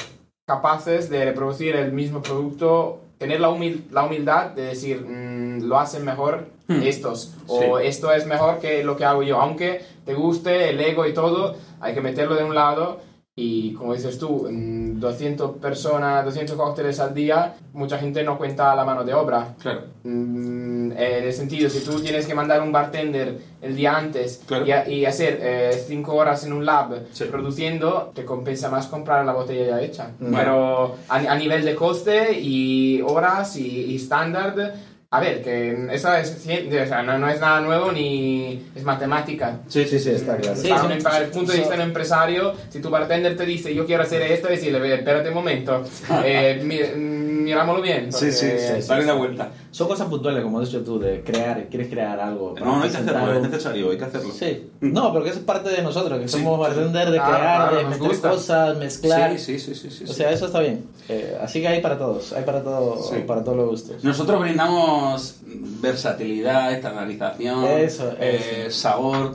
[0.45, 5.79] capaces de reproducir el mismo producto, tener la, humil- la humildad de decir, mm, lo
[5.79, 6.81] hacen mejor Hmm.
[6.83, 7.85] estos, o Sí.
[7.87, 9.39] esto es mejor que lo que hago yo.
[9.39, 12.99] Aunque te guste el ego y todo, hay que meterlo de un lado
[13.39, 18.75] y, como dices tú, mm, 200 personas, 200 cócteles al día, mucha gente no cuenta
[18.75, 19.55] la mano de obra.
[19.61, 19.81] Claro.
[20.03, 24.65] Mm, en el sentido, si tú tienes que mandar un bartender el día antes Claro.
[24.65, 27.25] y, hacer 5 horas en un lab Sí.
[27.31, 30.11] produciendo, te compensa más comprar la botella ya hecha.
[30.19, 30.37] Bueno.
[30.37, 34.73] Pero a, a nivel de coste y horas y estándar,
[35.09, 38.83] a ver, que eso es, cien- o sea, no, no es nada nuevo ni es
[38.83, 39.59] matemática.
[39.67, 40.57] Sí, sí, sí, está claro.
[40.57, 43.73] Sí, para, para el punto de vista de un empresario, si tu bartender te dice
[43.73, 45.83] yo quiero hacer esto, decirle, "Ve, espérate un momento,
[46.25, 46.99] eh, mi-
[47.47, 48.11] mirámoslo bien.
[48.11, 49.49] Sí, sí, sí, dale la vuelta.
[49.71, 52.53] Son cosas puntuales, como has dicho tú, de crear, quieres crear algo.
[52.53, 54.33] para No, no hay que hacerlo, es necesario, hay que hacerlo.
[54.37, 56.37] Sí, no, porque eso es parte de nosotros, que Sí.
[56.37, 58.29] somos bartender de crear, claro, de meter gusta.
[58.31, 59.31] cosas, mezclar.
[59.39, 60.13] Sí, sí, sí, sí, sí, O sí.
[60.13, 60.85] sea, eso está bien.
[61.09, 63.23] Eh, así que hay para todos, hay para todo, Sí.
[63.25, 64.03] para todos los gustos.
[64.03, 65.37] Nosotros brindamos
[65.81, 69.31] versatilidad, estandarización, Eso, eh, sabor,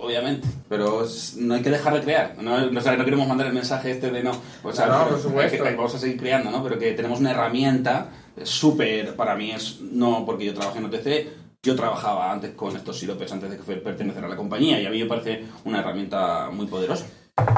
[0.00, 1.04] obviamente, pero
[1.36, 2.34] no hay que dejar de crear.
[2.40, 4.32] No, no, o sea, no queremos mandar el mensaje este de no.
[4.62, 5.64] O sea, No, no, por supuesto.
[5.64, 6.62] que- vamos a seguir creando, ¿no?
[6.62, 8.08] Pero que tenemos una herramienta
[8.42, 11.26] súper, para mí es, no porque yo trabajé en OTC,
[11.62, 14.90] yo trabajaba antes con estos siropes antes de que pertenecer a la compañía y a
[14.90, 17.04] mí me parece una herramienta muy poderosa.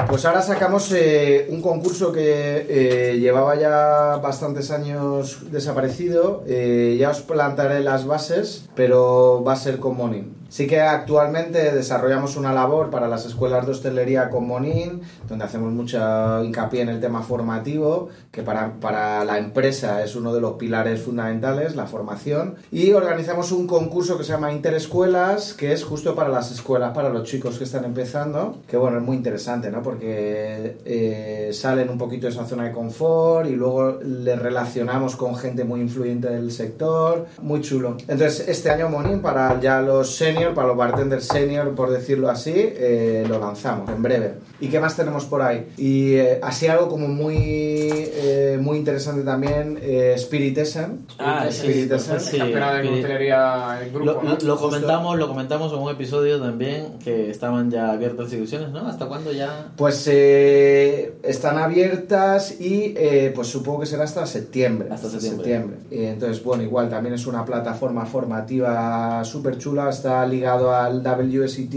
[0.07, 6.43] Pues ahora sacamos eh, un concurso que eh, llevaba ya bastantes años desaparecido.
[6.47, 10.35] Eh, ya os plantaré las bases, pero va a ser con Monin.
[10.51, 14.99] Sí que actualmente desarrollamos una labor para las escuelas de hostelería con Monin,
[15.29, 20.33] donde hacemos mucha hincapié en el tema formativo, que para, para la empresa es uno
[20.33, 22.55] de los pilares fundamentales, la formación.
[22.69, 27.07] Y organizamos un concurso que se llama Interescuelas, que es justo para las escuelas, para
[27.07, 29.81] los chicos que están empezando, que bueno, es muy interesante, ¿no?
[29.81, 35.37] Porque eh, salen un poquito de esa zona de confort y luego les relacionamos con
[35.37, 37.95] gente muy influyente del sector, muy chulo.
[38.01, 42.53] Entonces, este año Monin, para ya los senior, para los bartenders senior, por decirlo así,
[42.55, 44.33] eh, lo lanzamos en breve.
[44.59, 45.67] ¿Y qué más tenemos por ahí?
[45.77, 51.05] Y eh, así algo como muy, eh, muy interesante también, eh, Spirit Essen.
[51.19, 52.19] Ah, sí, Spirit Essen.
[52.19, 52.89] sí, campeona de sí.
[52.89, 54.31] coctelería el grupo, Lo, ¿no?
[54.33, 58.87] lo- lo comentamos, lo comentamos en un episodio también que estaban ya abiertas inscripciones, ¿no?
[58.87, 59.71] ¿Hasta cuándo ya?
[59.75, 64.89] Pues eh, están abiertas y eh, pues supongo que será hasta septiembre.
[64.91, 65.77] Hasta septiembre.
[65.89, 71.73] Y entonces, bueno, igual también es una plataforma formativa súper chula, está ligado al WSET,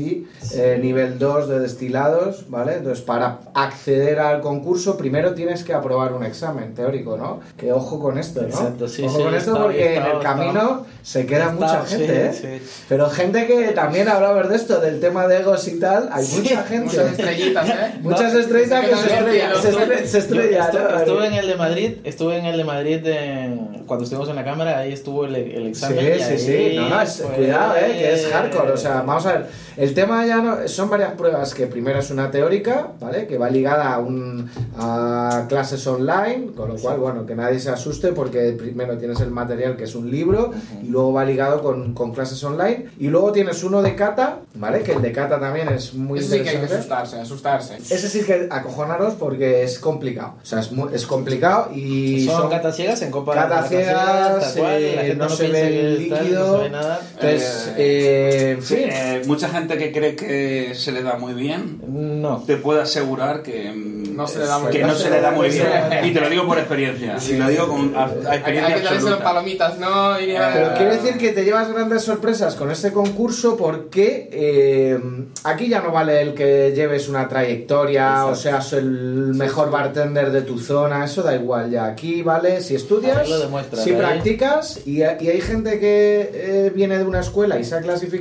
[0.54, 2.74] eh, nivel 2 de destilados, ¿vale?
[2.76, 7.40] Entonces, para acceder al concurso, primero tienes que aprobar un examen teórico, ¿no?
[7.56, 8.48] Que ojo con esto, ¿no?
[8.48, 11.50] Exacto, sí, ojo sí, con esto está- porque está- en el está- camino se queda
[11.50, 12.32] mucha sí, gente, ¿eh?
[12.32, 12.66] sí.
[12.88, 16.62] Pero gente que también hablamos de esto, del tema de egos y tal, hay mucha
[16.62, 16.84] gente.
[16.86, 17.74] Muchas estrellitas, ¿eh?
[18.02, 22.56] Muchas No, estrellitas que se estrellan, se, estuve en el de Madrid, estuve en el
[22.56, 25.98] de Madrid de- cuando estuvimos en la cámara, ahí estuvo el, el examen.
[26.18, 26.76] Sí, sí, ahí sí.
[26.76, 28.72] No, no, es- cuidado, eh, que es hard hardcore.
[28.72, 29.46] O sea, vamos a ver.
[29.76, 30.68] El tema ya no.
[30.68, 33.26] Son varias pruebas que primero es una teórica, ¿vale?
[33.26, 37.70] Que va ligada a, un, a clases online, con lo cual, bueno, que nadie se
[37.70, 41.94] asuste porque primero tienes el material que es un libro y luego va ligado con,
[41.94, 42.86] con clases online.
[42.98, 44.82] Y luego tienes uno de cata, ¿vale?
[44.82, 47.76] Que el de cata también es muy Eso sí que hay que asustarse, asustarse.
[47.76, 50.34] Ese sí que acojonaros porque es complicado.
[50.42, 54.62] O sea, es, es complicado y son, son catas ciegas en copa catas ciegas, tal
[54.62, 56.46] cual, eh, la gente no se ve el líquido.
[56.46, 57.00] no se ve nada.
[57.14, 58.88] Entonces, Eh, eh, en Sí, fin.
[58.90, 62.42] eh, mucha gente que cree que se le da muy bien, No.
[62.46, 64.88] te puedo asegurar que mm, No se le da muy que bien.
[64.88, 65.66] no se le da muy bien.
[66.02, 66.08] Sí.
[66.08, 67.16] Y te lo digo por experiencia.
[67.28, 69.24] Y lo digo con a- a Hay, hay experiencia que darse las absoluta.
[69.24, 70.20] palomitas, ¿no?
[70.20, 74.98] Y, Pero eh, quiero decir que te llevas grandes sorpresas con este concurso porque eh,
[75.44, 80.42] aquí ya no vale el que lleves una trayectoria o seas el mejor bartender de
[80.42, 81.86] tu zona, eso da igual ya.
[81.86, 83.26] Aquí vale si estudias,
[83.82, 83.96] si ahí.
[83.96, 88.13] practicas y, y hay gente que eh, viene de una escuela y se ha clasificado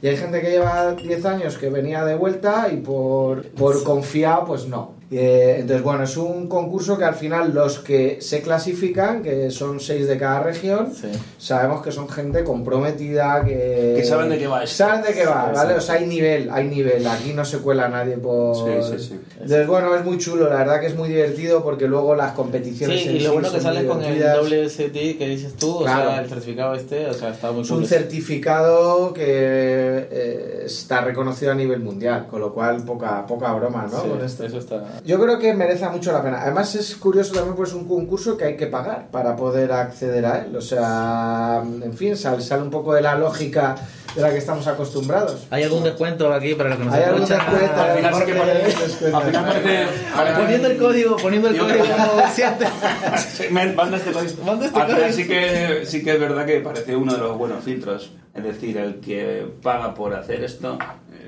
[0.00, 4.44] y hay gente que lleva 10 años que venía de vuelta y por, por confiado
[4.46, 5.01] pues no.
[5.14, 9.78] Eh, entonces, bueno, es un concurso que al final los que se clasifican, que son
[9.78, 11.08] 6 de cada región, Sí.
[11.38, 13.94] sabemos que son gente comprometida, que...
[13.96, 14.76] Que saben de qué va esto.
[14.76, 15.72] Saben de qué va, Sí, ¿vale?
[15.74, 15.78] sí.
[15.78, 17.06] O sea, hay nivel, hay nivel.
[17.06, 18.56] Aquí no se cuela nadie por...
[18.56, 19.20] Sí, sí, sí.
[19.34, 23.02] Entonces, bueno, es muy chulo, la verdad que es muy divertido porque luego las competiciones
[23.02, 24.22] Sí, en y lo sí bueno que muy con el.
[24.22, 26.10] WST que dices tú, o Claro.
[26.10, 27.86] sea, el certificado este, o sea, está muy Es un chulo.
[27.88, 34.00] certificado que eh, está reconocido a nivel mundial, con lo cual poca, poca broma, ¿no?
[34.02, 34.46] Sí, Con este.
[34.46, 34.84] eso está.
[35.04, 36.42] Yo creo que merece mucho la pena.
[36.42, 40.38] Además es curioso también pues un concurso que hay que pagar para poder acceder a
[40.40, 40.54] él.
[40.56, 43.74] O sea, en fin, sale, sale un poco de la lógica
[44.14, 45.46] de la que estamos acostumbrados.
[45.50, 49.16] ¿Hay algún descuento aquí para los que nos Hay algún descuento, Al final Porque- descuento.
[49.16, 51.84] al final Poniendo el código, poniendo el código
[53.74, 54.44] manda este código.
[54.44, 55.12] Manda este código.
[55.12, 58.12] sí que, sí que es verdad que parece uno de los buenos filtros.
[58.34, 60.78] Es decir, el que paga por hacer esto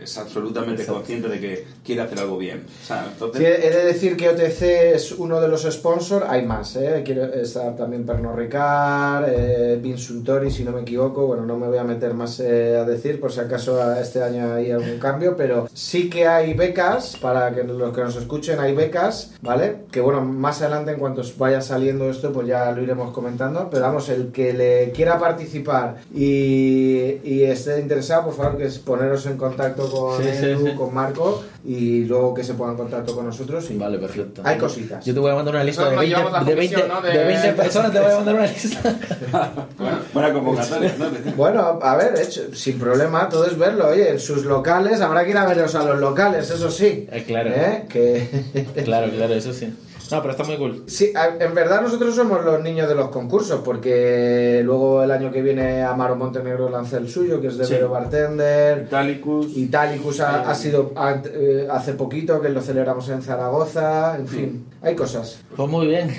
[0.05, 2.65] es absolutamente consciente de que quiere hacer algo bien.
[2.83, 6.45] O sea, entonces, Sí, he de decir que OTC es uno de los sponsors, hay
[6.47, 7.03] más, ¿eh?
[7.05, 11.79] Quiero estar también Pernod Ricard, eh, Vinsuntori, si no me equivoco, bueno, no me voy
[11.79, 15.69] a meter más eh, a decir, por si acaso este año hay algún cambio, pero
[15.73, 19.77] sí que hay becas, para que los que nos escuchen, hay becas, ¿vale?
[19.91, 23.83] Que bueno, más adelante en cuanto vaya saliendo esto, pues ya lo iremos comentando, pero
[23.83, 29.27] vamos, el que le quiera participar y, y esté interesado, por favor, que es poneros
[29.27, 30.73] en contacto con Sí, Edu, sí.
[30.75, 33.71] con Marco y luego que se ponga en contacto con nosotros.
[33.71, 34.43] y- Vale, perfecto.
[34.45, 35.05] Hay cositas.
[35.05, 36.75] Yo te voy a mandar una lista de Nosotros 20, nos llevamos la de 20,
[36.77, 37.09] comisión, ¿no?
[37.09, 38.95] De- de 20 personas, te voy a mandar una lista.
[40.13, 41.07] buena convocatoria, ¿no?
[41.37, 43.89] Bueno, a ver, hecho, sin problema, todo es verlo.
[43.89, 47.07] Oye, en sus locales habrá que ir a veros a los locales, eso sí.
[47.11, 47.51] Eh, claro.
[47.51, 47.85] ¿Eh?
[47.89, 48.75] Que...
[48.85, 49.73] Claro, claro, eso sí.
[50.15, 50.85] No, pero está muy cool.
[50.87, 55.43] Sí, en verdad nosotros somos los niños de los concursos, porque luego el año que
[55.43, 57.75] viene Amaro Montenegro lanza el suyo, que es de Sí.
[57.75, 58.85] Vero Bartender.
[58.87, 59.57] Italicus.
[59.57, 64.67] Italicus ha, ha sido a- eh, hace poquito, que lo celebramos en Zaragoza, en fin,
[64.83, 65.39] hay cosas.
[65.57, 66.15] Pues muy bien.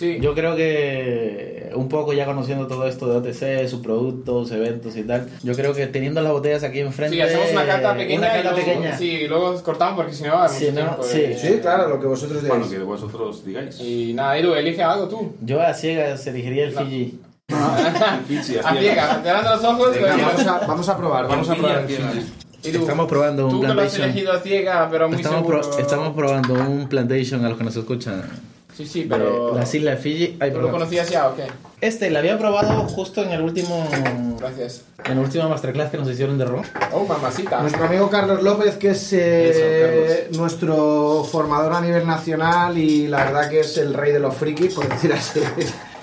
[0.00, 0.18] Sí.
[0.20, 5.02] Yo creo que un poco ya conociendo todo esto de OTC, sus productos, eventos y
[5.02, 7.14] tal, yo creo que teniendo las botellas aquí enfrente.
[7.16, 8.96] Sí, hacemos una carta pequeña, Una y carta luego, pequeña.
[8.96, 11.02] Sí, y luego cortamos porque si no va Sí, ¿no?
[11.02, 11.18] Sí.
[11.18, 12.72] de- Sí, claro, lo que vosotros Bueno, digáis.
[12.72, 13.78] que vosotros digáis.
[13.80, 15.34] Y nada, Edu, elige algo tú.
[15.42, 17.20] Yo a ciegas elegiría el Fiji.
[18.26, 19.90] Fiji, A ciegas, cerrando los ojos.
[19.94, 21.78] Venga, pero- Vamos a, vamos a probar, vamos a probar.
[21.80, 22.78] el Fiji.
[22.78, 24.04] Estamos probando un Tú que lo has plantation.
[24.10, 25.60] elegido a ciega, pero muy Estamos, seguro.
[25.60, 28.22] pro- estamos probando un plantation a los que nos escuchan.
[28.80, 29.54] Sí, sí, de pero...
[29.54, 30.38] las islas Fiji.
[30.40, 31.44] Ay, ¿Tú lo conocías ya o qué?
[31.82, 33.86] Este, lo había probado justo en el último.
[34.38, 34.84] Gracias.
[35.04, 36.64] En la última masterclass que nos hicieron de ron.
[36.92, 37.60] Oh, mamacita.
[37.60, 43.24] Nuestro amigo Carlos López, que es eh, Eso, nuestro formador a nivel nacional y la
[43.24, 45.40] verdad que es el rey de los frikis, por decir así.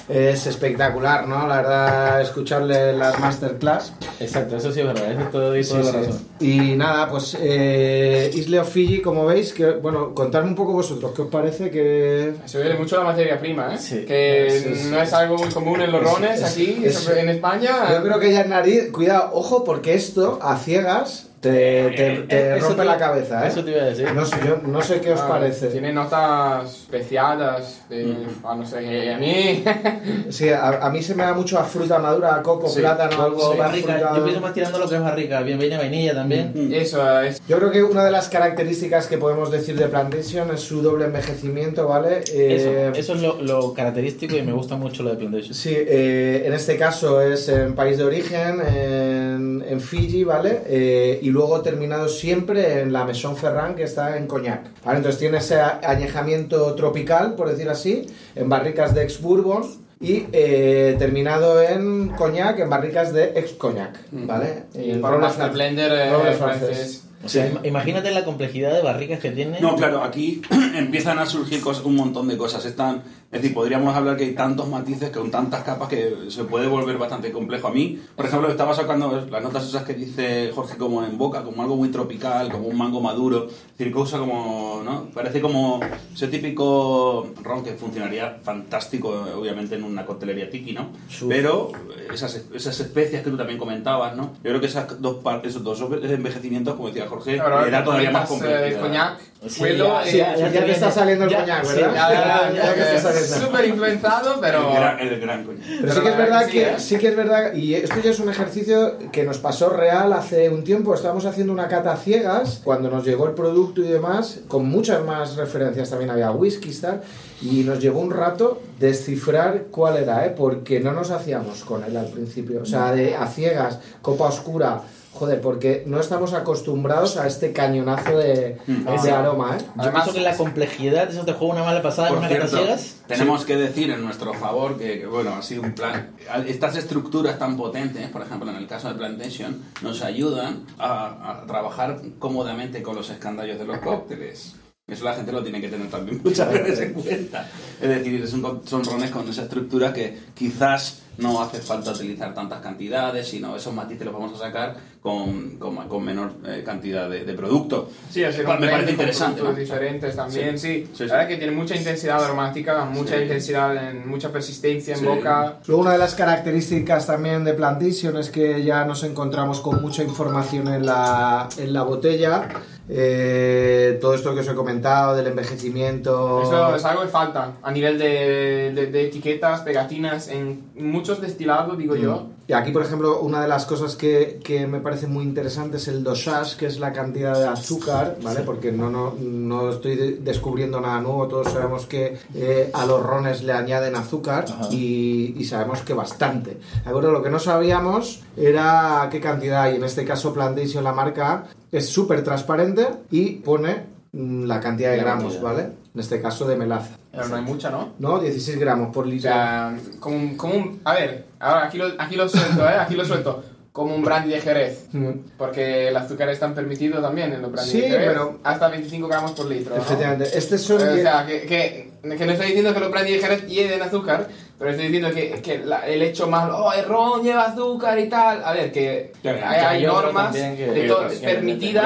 [0.10, 1.46] Es espectacular, ¿no?
[1.48, 3.92] La verdad, escucharle las masterclass.
[4.22, 5.98] Exacto, eso sí es verdad, eso doy toda Sí, la sí.
[5.98, 6.22] razón.
[6.40, 11.12] Y nada, pues eh, Isle of Fiji, como veis, que bueno, contadme un poco vosotros,
[11.14, 13.78] ¿qué os parece que Se ve mucho la materia prima, ¿eh?
[13.78, 14.06] Sí.
[14.06, 14.90] Que Sí, sí.
[14.90, 17.92] no es algo muy común en los Es- rones es- aquí, es- en España.
[17.92, 22.40] Yo creo que ya en nariz, cuidado, ojo, porque esto a ciegas te, te- te
[22.56, 23.48] Eh, rompe te- la cabeza, ¿eh?
[23.50, 24.12] Eso te iba a decir.
[24.14, 25.68] No sé, yo no sé qué os Ah, parece.
[25.68, 27.82] Tiene notas especiadas.
[27.90, 29.64] De, ah, no sé, a mí.
[30.30, 33.22] Sí, a, a mí se me da mucho a fruta madura, a coco, Sí, plátano,
[33.24, 36.14] algo Sí, más barrica, yo pienso más tirando lo que es barrica, bien viene vainilla
[36.14, 36.54] también.
[36.74, 37.42] Eso es.
[37.48, 41.06] Yo creo que una de las características que podemos decir de Plantation es su doble
[41.06, 42.22] envejecimiento, ¿vale?
[42.34, 45.54] Eh, Eso, eso es lo, lo característico y me gusta mucho lo de plantation.
[45.54, 50.62] Sí, eh, en este caso es en país de origen, en, en Fiji, ¿vale?
[50.68, 54.62] Eh, y luego terminado siempre en la Maison Ferrand, que está en Cognac.
[54.84, 54.98] ¿vale?
[54.98, 59.64] Entonces tiene ese añejamiento tropical, por decir así, en barricas de ex-bourbon.
[60.00, 64.66] y eh, terminado en coñac, en barricas de ex coñac, ¿vale?
[64.76, 66.38] Y un robles Master Blender eh, francés.
[66.38, 67.04] francés.
[67.26, 69.60] O sea, im- imagínate la complejidad de barricas que tiene.
[69.60, 70.40] No, claro, aquí
[70.76, 72.64] empiezan a surgir cosas- un montón de cosas.
[72.66, 73.02] Están,
[73.32, 76.98] es decir, podríamos hablar que hay tantos matices, con tantas capas, que se puede volver
[76.98, 77.68] bastante complejo.
[77.68, 81.44] A mí, por ejemplo, estaba sacando las notas esas que dice Jorge como en boca,
[81.44, 83.48] como algo muy tropical, como un mango maduro.
[83.48, 85.10] Es decir, cosa como, ¿no?
[85.14, 85.80] Parece como
[86.14, 90.90] ese típico ron que funcionaría fantástico, obviamente, en una coctelería tiki, ¿no?
[91.28, 91.72] Pero
[92.14, 94.32] esas, esas especias que tú también comentabas, ¿no?
[94.44, 98.12] Yo creo que esas dos, par- esos dos envejecimientos, como decía Jorge, Pero da todavía
[98.12, 101.76] más barricas, eh, coñac, Sí, eh, sí, ya, Ya te está saliendo el coñac, sí,
[101.76, 101.94] ¿verdad?
[101.94, 103.48] ya, ya, ya, Ya que está es saliendo.
[103.48, 104.68] súper influenciado, pero...
[104.70, 105.60] El gran, el gran coño.
[105.62, 106.76] Pero, Pero sí que es verdad que ¿eh?
[106.80, 110.50] sí que es verdad, y esto ya es un ejercicio que nos pasó real hace
[110.50, 110.96] un tiempo.
[110.96, 115.04] Estábamos haciendo una cata a ciegas cuando nos llegó el producto y demás, con muchas
[115.06, 117.02] más referencias también había whisky tal,
[117.42, 120.34] y nos llevó un rato descifrar cuál era, ¿eh?
[120.36, 122.62] porque no nos hacíamos con él al principio.
[122.64, 124.82] O sea, de a ciegas, copa oscura.
[125.18, 129.02] Joder, porque no estamos acostumbrados a este cañonazo de, Mm.
[129.04, 129.62] de aroma, ¿eh?
[129.64, 132.48] Yo Además- pienso que la complejidad, eso te juega una mala pasada en una cierto,
[132.58, 132.98] ciegas.
[133.08, 136.12] tenemos que decir en nuestro favor que, que, bueno, ha sido un plan.
[136.48, 141.46] Estas estructuras tan potentes, por ejemplo, en el caso de Plantation, nos ayudan a, a
[141.48, 144.56] trabajar cómodamente con los escandallos de los cócteles.
[144.88, 147.46] Eso la gente lo tiene que tener también muchas veces en cuenta.
[147.82, 152.34] Es decir, es un- son rones con esa estructura que quizás no hace falta utilizar
[152.34, 157.10] tantas cantidades, sino esos matices los vamos a sacar con, con, con menor eh, cantidad
[157.10, 157.90] de, de producto.
[158.10, 159.42] Sí, así me parece interesante.
[159.42, 159.56] con ¿no?
[159.56, 160.86] productos diferentes también, sí.
[160.86, 161.06] Sí, sí.
[161.06, 163.24] La verdad que tiene mucha intensidad aromática, mucha Sí.
[163.24, 165.06] intensidad, en, mucha persistencia en Sí.
[165.06, 165.58] boca.
[165.68, 170.02] Luego una de las características también de Plantation es que ya nos encontramos con mucha
[170.04, 172.48] información en la, en la botella.
[172.90, 176.42] Eh, todo esto que os he comentado del envejecimiento.
[176.44, 181.78] Eso es algo que falta a nivel de, de- de etiquetas, pegatinas, en muchos destilados,
[181.78, 182.28] digo yo.
[182.50, 185.90] Y aquí, por ejemplo, una de las cosas que, que me parece muy interesante es
[185.90, 188.40] el dosage, que es la cantidad de azúcar, ¿vale?
[188.42, 193.04] Porque no, no, no estoy de- descubriendo nada nuevo, todos sabemos que eh, a los
[193.04, 196.52] rones le añaden azúcar y, y sabemos que bastante.
[196.86, 197.12] ¿De acuerdo?
[197.12, 201.88] Lo que no sabíamos era qué cantidad, y en este caso Plantation, la marca, es
[201.90, 205.42] súper transparente y pone mm, la cantidad de La gramos, cantidad.
[205.54, 205.64] ¿vale?
[205.94, 206.96] En este caso de melaza.
[207.12, 207.94] Pero no hay mucha, ¿no?
[208.00, 208.20] ¿No?
[208.20, 209.32] 16 gramos por O litro.
[209.32, 210.82] sea, como, un- como un...
[210.84, 212.74] A ver, ahora aquí lo, aquí lo suelto, ¿eh?
[212.80, 213.44] Aquí lo suelto.
[213.72, 214.88] Como un brandy de Jerez.
[214.92, 215.10] Mm.
[215.38, 218.08] Porque el azúcar es tan permitido también en los brandy Sí, de Jerez.
[218.10, 219.82] pero- Hasta 25 gramos por litro, ¿no?
[219.82, 220.26] Efectivamente.
[220.38, 220.78] Este son...
[220.78, 224.28] O sea, que, que, que no estoy diciendo que los brandy de Jerez lleven azúcar,
[224.58, 228.10] pero estoy diciendo que, que la- el hecho más, oh, el ron lleva azúcar y
[228.10, 228.44] tal.
[228.44, 230.34] A ver, que hay, hay normas
[230.74, 231.02] de to-
[231.36, 231.86] permitidas.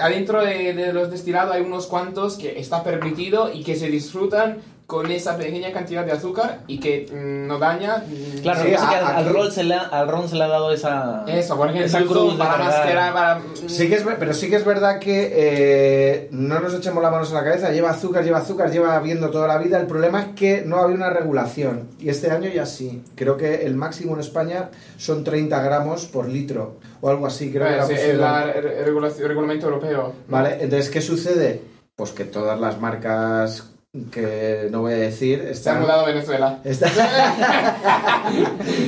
[0.00, 4.58] adentro de, de los destilados hay unos cuantos que está permitido y que se disfrutan
[4.86, 8.04] con esa pequeña cantidad de azúcar y que mm, no daña.
[8.06, 10.72] mm, Claro, Sí, que al, rol se le ha, al ron se le ha dado
[10.72, 11.24] esa.
[11.26, 14.98] Eso, por ejemplo, esa cruz para mm, Sí que es, pero sí que es verdad
[14.98, 18.98] que eh, no nos echemos las manos a la cabeza, lleva azúcar, lleva azúcar, lleva
[19.00, 19.80] viendo toda la vida.
[19.80, 23.02] El problema es que no había una regulación y este año ya sí.
[23.14, 27.50] Creo que el máximo en España son 30 gramos por litro o algo así.
[27.50, 28.24] Creo que eh, era sí, posible.
[28.82, 30.12] el, el reglamento europeo.
[30.28, 31.62] Vale, entonces, ¿qué sucede?
[31.96, 33.73] Pues que todas las marcas
[34.10, 35.80] que no voy a decir Se han están...
[35.82, 36.58] mudado a Venezuela.
[36.64, 36.90] están-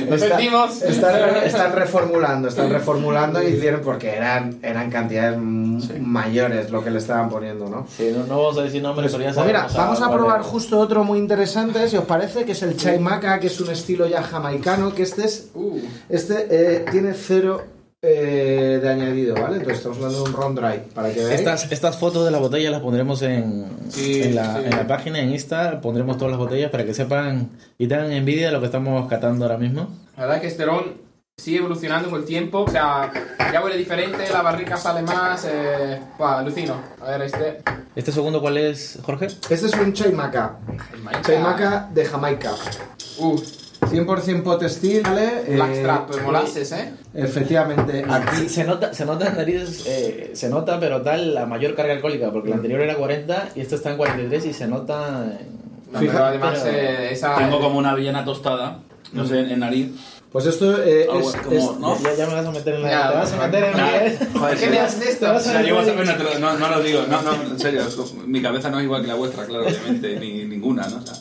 [0.09, 0.81] Lo están- sentimos.
[0.81, 5.93] están, están reformulando, están reformulando y hicieron porque eran, eran cantidades Sí.
[6.01, 7.85] mayores lo que le estaban poniendo, ¿no?
[7.95, 10.79] Sí, no, no vamos a decir nombres, pero ya Pues mira, vamos a probar justo
[10.79, 14.07] otro muy interesante, si os parece, que es el chai maca, que es un estilo
[14.07, 15.79] ya jamaicano, que este es Uh,
[16.09, 17.63] este eh, tiene cero
[18.09, 19.57] eh, de añadido, ¿vale?
[19.57, 21.39] Entonces estamos hablando de un ron dry, para que veáis.
[21.39, 24.61] Estas, estas fotos de la botella las pondremos en, Sí, en, la, sí.
[24.65, 28.47] en la página, en Insta, pondremos todas las botellas para que sepan y tengan envidia
[28.47, 29.89] de lo que estamos catando ahora mismo.
[30.15, 31.05] la verdad que este ron
[31.37, 32.61] sigue evolucionando con el tiempo.
[32.63, 33.11] O sea,
[33.53, 35.45] ya huele diferente, la barrica sale más.
[35.47, 36.75] Eh, buah, alucino.
[37.01, 37.61] A ver, este.
[37.95, 39.25] ¿Este segundo cuál es, Jorge?
[39.27, 40.57] Este es un chai maca,
[41.23, 42.51] chai maca de Jamaica.
[43.19, 43.39] Uh,
[43.81, 45.43] 100% potestil, ¿vale?
[45.55, 46.93] Blackstrap, Eh, molasses, ¿eh?
[47.13, 51.75] Efectivamente, aquí Se nota, se nota en nariz, eh, se nota, pero tal la mayor
[51.75, 55.25] carga alcohólica, porque el anterior era 40 y este está en 43 y se nota.
[55.91, 57.35] No, Fíjate, pero además, pero- eh, esa.
[57.37, 58.79] Tengo como una avellana tostada,
[59.13, 59.91] no sé, en nariz.
[60.31, 62.01] Pues esto eh, Algo es, como, es- ¿no?
[62.03, 62.89] Ya, ya me vas a meter en la.
[62.91, 64.39] Ya, te vas a meter en la.
[64.39, 65.25] Joder, ¿Qué me haces esto?
[65.25, 67.57] Te vas O a sea, yo te lo- no, no lo digo, no, no, en
[67.59, 67.81] serio,
[68.25, 70.97] mi cabeza no es igual que la vuestra, claro, obviamente, ni ninguna, ¿no?
[70.97, 71.15] O sea,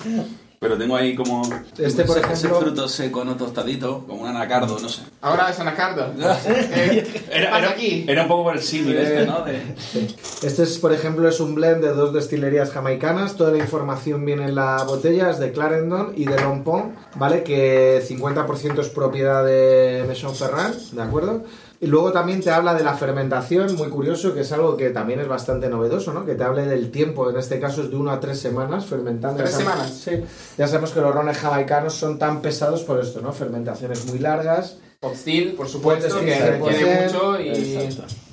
[0.58, 1.42] Pero tengo ahí como.
[1.78, 5.02] Este, por ese- ejemplo- Ese fruto seco, no tostadito, como un anacardo, no sé.
[5.20, 6.12] Ahora es anacardo.
[6.46, 8.04] Eh, ¿Qué Era, pasa era- aquí?
[8.08, 9.42] era un poco por el símil este, ¿no?
[9.42, 9.60] De-
[10.42, 13.36] Este es, por ejemplo, es un blend de dos destilerías jamaicanas.
[13.36, 17.42] Toda la información viene en la botella, es de Clarendon y de Lompón, ¿vale?
[17.42, 21.44] Que 50% es propiedad de Maison Ferrand, ¿de acuerdo?
[21.80, 25.20] Y luego también te habla de la fermentación, muy curioso, que es algo que también
[25.20, 26.24] es bastante novedoso, ¿no?
[26.24, 29.38] Que te hable del tiempo, en este caso es de 1 a 3 semanas fermentando.
[29.38, 29.90] ¿Tres semanas?
[29.90, 30.22] Sí.
[30.56, 33.32] Ya sabemos que los rones jamaicanos son tan pesados por esto, ¿no?
[33.32, 34.78] Fermentaciones muy largas.
[35.00, 38.25] Hopsteel, por supuesto, que requiere 100%, mucho y Exacto.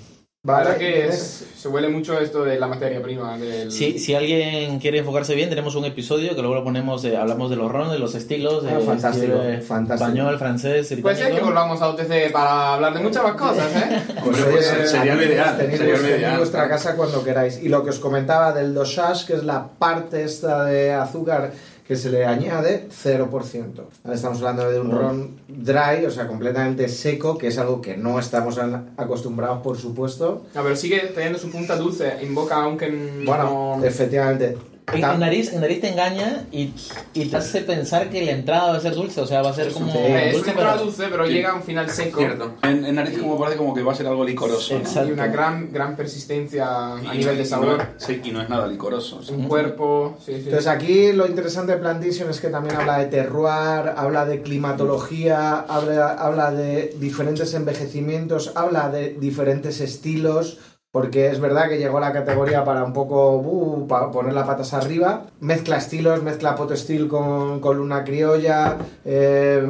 [0.45, 0.77] La verdad ¿vale?
[0.85, 3.37] que es- se huele mucho esto de la materia prima.
[3.37, 3.71] Del...
[3.71, 7.49] Si, si alguien quiere enfocarse bien, tenemos un episodio que luego lo ponemos, eh, hablamos
[7.49, 10.09] de los rones, de los estilos, Ah, de fantástico, estilo, eh, fantástico.
[10.09, 11.45] español, francés, Puede ser que británico.
[11.45, 14.01] volvamos a OTC para hablar de muchas más cosas, ¿eh?
[14.25, 17.63] Pues oye, sería lo aquí ideal, Tenéis, vuestra casa cuando queráis.
[17.63, 21.53] Y lo que os comentaba del dosage, que es la parte esta de azúcar
[21.87, 23.83] que se le añade, 0%.
[24.03, 24.97] Ahora Estamos hablando de un Oh.
[24.97, 28.57] ron dry, o sea, completamente seco, que es algo que no estamos
[28.97, 30.43] acostumbrados, por supuesto.
[30.55, 32.89] No, pero sigue teniendo su punta dulce en boca, aunque
[33.25, 33.85] Bueno, no...
[33.85, 34.57] efectivamente.
[34.91, 36.73] En, Tam- en nariz, en nariz te engaña y,
[37.13, 39.53] y te hace pensar que la entrada va a ser dulce, o sea, va a
[39.53, 39.97] ser como Sí.
[39.97, 41.33] Eh, es dulce, una entrada pero- dulce, pero Sí.
[41.33, 42.19] llega a un final seco.
[42.19, 42.53] Cierto.
[42.63, 44.73] En, en nariz como parece como que va a ser algo licoroso.
[44.73, 44.79] ¿no?
[44.81, 45.09] Exacto.
[45.09, 46.63] Y una gran, gran persistencia
[47.01, 47.77] Y a no- nivel de y sabor.
[47.77, 49.17] No, sí, y no es nada licoroso.
[49.17, 49.35] o sea.
[49.35, 50.41] Un cuerpo, sí, sí.
[50.45, 55.59] Entonces aquí lo interesante de Plantation es que también habla de terroir, habla de climatología,
[55.61, 60.57] habla, habla de diferentes envejecimientos, habla de diferentes estilos,
[60.93, 64.45] porque es verdad que llegó a la categoría para un poco uh, para poner las
[64.45, 65.23] patas arriba.
[65.39, 69.67] Mezcla estilos, mezcla pot still con, con luna criolla, eh,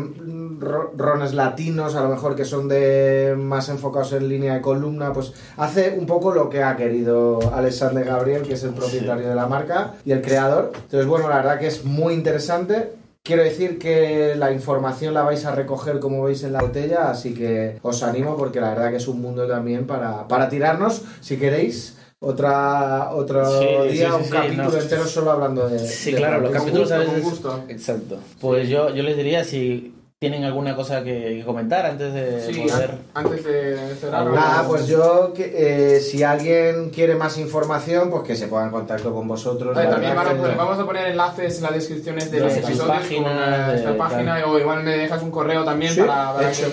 [0.59, 5.13] ro- rones latinos, a lo mejor que son de más enfocados en línea de columna,
[5.13, 9.36] pues hace un poco lo que ha querido Alexander Gabriel, que es el propietario de
[9.36, 10.74] la marca y el creador.
[10.76, 12.95] Entonces, bueno, la verdad que es muy interesante.
[13.26, 17.34] Quiero decir que la información la vais a recoger como veis en la botella, así
[17.34, 21.38] que os animo porque la verdad que es un mundo también para, para tirarnos, si
[21.38, 21.97] queréis.
[22.19, 24.78] Otra, otro Sí, día, sí, sí, un sí, capítulo no.
[24.78, 25.80] entero solo hablando de.
[25.80, 27.24] Sí, de claro, los capítulos a gusto, veces...
[27.24, 27.63] con gusto.
[27.69, 28.19] Exacto.
[28.41, 29.93] Pues yo, yo les diría si
[30.24, 32.91] tienen alguna cosa que, que comentar antes de Sí, poder...
[32.91, 34.26] an- antes de cerrar.
[34.28, 38.71] Nada, pues yo, que, eh, si alguien quiere más información, pues que se ponga en
[38.71, 39.76] contacto con vosotros.
[39.76, 42.38] La también verdad van a que- poner- vamos a poner enlaces en las descripciones de
[42.39, 43.34] De los episodios páginas,
[43.65, 46.67] con de- esta página o igual me dejas un correo también Sí, para, para, que,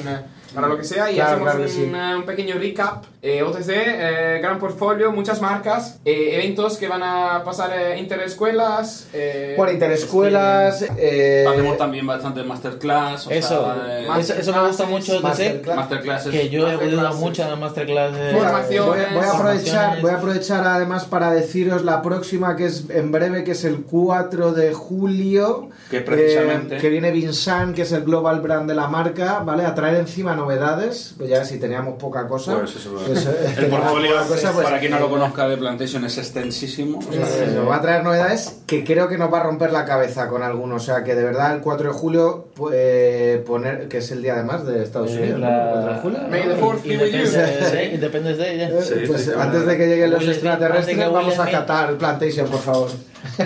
[0.54, 1.92] para lo que sea y Claro, hacemos claro un, sí.
[2.18, 3.04] un pequeño recap.
[3.22, 9.08] Eh, OTC, eh, gran portfolio, muchas marcas, eh, eventos que van a pasar eh, interescuelas.
[9.12, 10.82] Eh, Bueno, interescuelas.
[10.96, 13.26] eh, Hacemos también bastante masterclass.
[13.26, 15.76] o Eso, sea, eh, eso, eso me gusta mucho Masterclass.
[15.76, 16.32] masterclasses.
[16.32, 16.76] que yo he
[17.14, 18.32] muchas masterclass de...
[18.32, 22.56] Mira, Formaciones, voy, a- voy a aprovechar, voy a aprovechar además para deciros la próxima
[22.56, 25.68] que es en breve, que es el 4 de julio.
[25.90, 29.64] Que precisamente- eh, que viene Vinsan, que es el global brand de la marca, ¿vale?
[29.66, 31.14] A traer encima novedades.
[31.16, 32.56] Pues ya si teníamos poca cosa.
[32.58, 35.56] Pues eso, pues, eh, el teníamos portfolio, cosa, pues, para quien no lo conozca de
[35.56, 36.98] Plantation, es extensísimo.
[36.98, 39.42] o sea, Eh, eh, nos va a traer novedades que creo que nos va a
[39.44, 40.82] romper la cabeza con algunos.
[40.82, 44.34] O sea, que de verdad el 4 de julio, eh, poner, que es el día
[44.34, 45.46] además de Estados Eh, Unidos, ¿no?
[45.48, 46.18] la- El 4 de julio.
[46.30, 47.18] May the fourth be with you.
[47.20, 48.68] Independence Day, Independence Day, ya.
[48.68, 52.60] Eh, Sí, pues sí, antes de que lleguen los extraterrestres, vamos a catar Plantation, por
[52.60, 52.90] favor.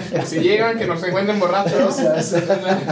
[0.26, 1.96] Si llegan, que nos encuentren borrachos.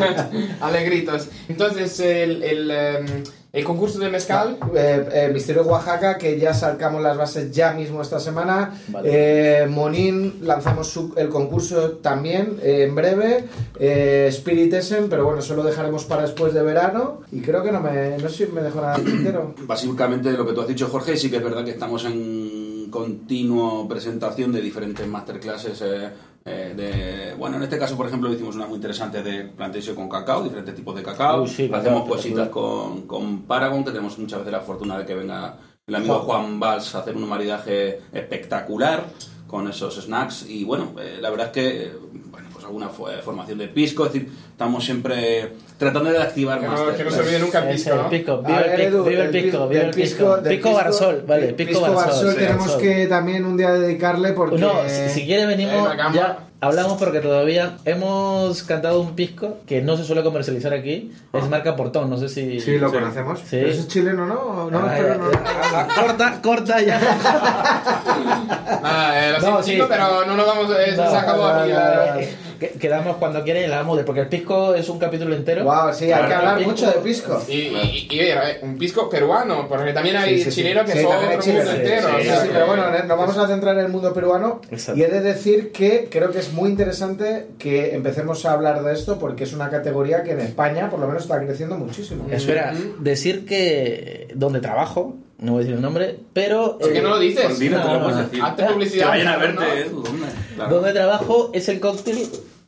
[0.60, 1.28] Alegritos.
[1.48, 3.06] Entonces, el, el, em,
[3.52, 4.56] el concurso de mezcal.
[4.74, 8.72] Eh, eh, Misterio Oaxaca, que ya sacamos las bases ya mismo esta semana.
[8.88, 9.08] Vale.
[9.62, 13.44] Eh, Monín, lanzamos su- el concurso también eh, en breve.
[13.78, 17.20] Eh, Spirit Essen, pero bueno, eso lo dejaremos para después de verano.
[17.30, 19.54] Y creo que no me, no sé si me dejo nada entero.
[19.66, 23.88] Básicamente lo que tú has dicho, Jorge, sí que es verdad que estamos en continuo
[23.88, 25.80] presentación de diferentes masterclasses.
[25.82, 26.08] eh,
[26.44, 30.08] eh, de, bueno, en este caso, por ejemplo, hicimos una muy interesante de plantation con
[30.08, 31.46] cacao, diferentes tipos de cacao.
[31.46, 32.08] Sí, Hacemos espectacular.
[32.08, 36.20] cositas con, con Paragon, que tenemos muchas veces la fortuna de que venga el amigo
[36.20, 39.04] Juan Valls a hacer un maridaje espectacular
[39.46, 40.46] con esos snacks.
[40.48, 41.92] Y bueno, eh, la verdad es que, eh,
[42.30, 46.66] bueno, pues alguna fo- formación de pisco, es decir, estamos siempre tratando de activar Que
[46.68, 46.80] más.
[46.80, 48.08] no, que no se olvide nunca el pisco, ¿no?
[48.10, 50.36] pisco, A viva ver, el Edu, pisco, viva el del pisco, pi- viva el pisco.
[50.38, 52.30] del Pisco Barsol, vale, del pisco Barsol.
[52.30, 52.80] sí, tenemos Barsol.
[52.80, 54.58] que también un día dedicarle porque...
[54.58, 59.96] No, si, si quiere venimos, ya hablamos porque todavía hemos cantado un pisco que no
[59.96, 62.60] se suele comercializar aquí, es marca Portón, no sé si...
[62.60, 63.40] Sí, lo conocemos.
[63.40, 63.46] Sí.
[63.56, 64.70] Pero eso es chileno, ¿no?
[64.70, 65.30] No, Ah, pero ya, no.
[65.32, 65.40] ya.
[65.44, 67.00] Ah, corta, corta ya.
[68.82, 69.90] Nada, eh, lo No, siento, sí.
[69.90, 70.70] pero no nos vamos.
[70.78, 72.26] eh, No, se acabó aquí.
[72.70, 74.04] Quedamos cuando quieras y la damos de.
[74.04, 75.64] Porque el pisco es un capítulo entero.
[75.64, 76.70] Wow, sí, hay que hablar pisco.
[76.70, 77.42] mucho de pisco.
[77.48, 80.56] Y, y, eh, un pisco peruano, porque también hay Sí, sí, sí.
[80.62, 82.08] chilenos que Sí, son otro mundo chilenos, entero.
[82.08, 84.60] Sí, o sí, sea pero bueno, nos vamos a centrar en el mundo peruano.
[84.70, 84.98] Exacto.
[85.00, 88.92] Y he de decir que creo que es muy interesante que empecemos a hablar de
[88.92, 92.26] esto porque es una categoría que en España, por lo menos, está creciendo muchísimo.
[92.30, 93.02] Espera, Ujú.
[93.02, 97.08] decir que donde trabajo, no voy a decir el nombre, pero ¿Por qué eh, no
[97.10, 97.58] lo dices?
[97.58, 98.22] Te lo puedes no.
[98.22, 98.40] decir.
[98.42, 99.40] Hazte publicidad, Que vayan a ¿no?
[99.40, 99.90] verte,
[100.54, 100.74] claro.
[100.74, 102.18] donde trabajo es el cóctel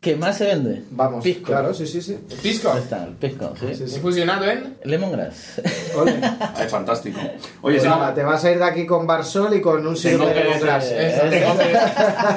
[0.05, 0.83] que más se vende.
[0.91, 1.45] Vamos, pisco.
[1.47, 2.13] claro, sí, sí, sí.
[2.31, 2.71] El pisco.
[2.71, 3.75] Ahí está, el pisco, sí.
[3.75, 3.97] Sí, sí.
[3.97, 4.77] Infusionado en.
[4.85, 5.61] Lemongrass.
[5.97, 6.21] Ole.
[6.55, 7.19] Ay, fantástico.
[7.19, 7.33] Oye,
[7.63, 9.95] Pues si no- nada, te vas a ir de aquí con Barsol y con un
[9.95, 10.85] que, de lemongrass.
[10.93, 11.79] Eh, tengo, que,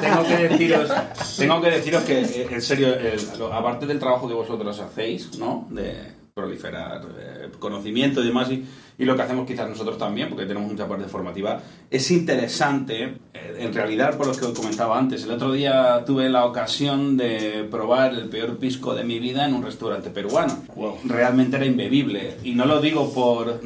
[0.00, 0.90] tengo que deciros,
[1.38, 5.38] tengo que deciros que, eh, en serio, el- lo- aparte del trabajo que vosotros hacéis,
[5.38, 5.68] ¿no?
[5.70, 5.94] De
[6.34, 8.64] proliferar eh, conocimiento y demás, y,
[8.98, 13.56] y lo que hacemos quizás nosotros también, porque tenemos mucha parte formativa, es interesante, eh,
[13.60, 15.22] en realidad, por lo que os comentaba antes.
[15.22, 19.54] El otro día tuve la ocasión de probar el peor pisco de mi vida en
[19.54, 20.64] un restaurante peruano.
[21.04, 22.38] Realmente era imbebible.
[22.42, 23.60] Y no lo digo por,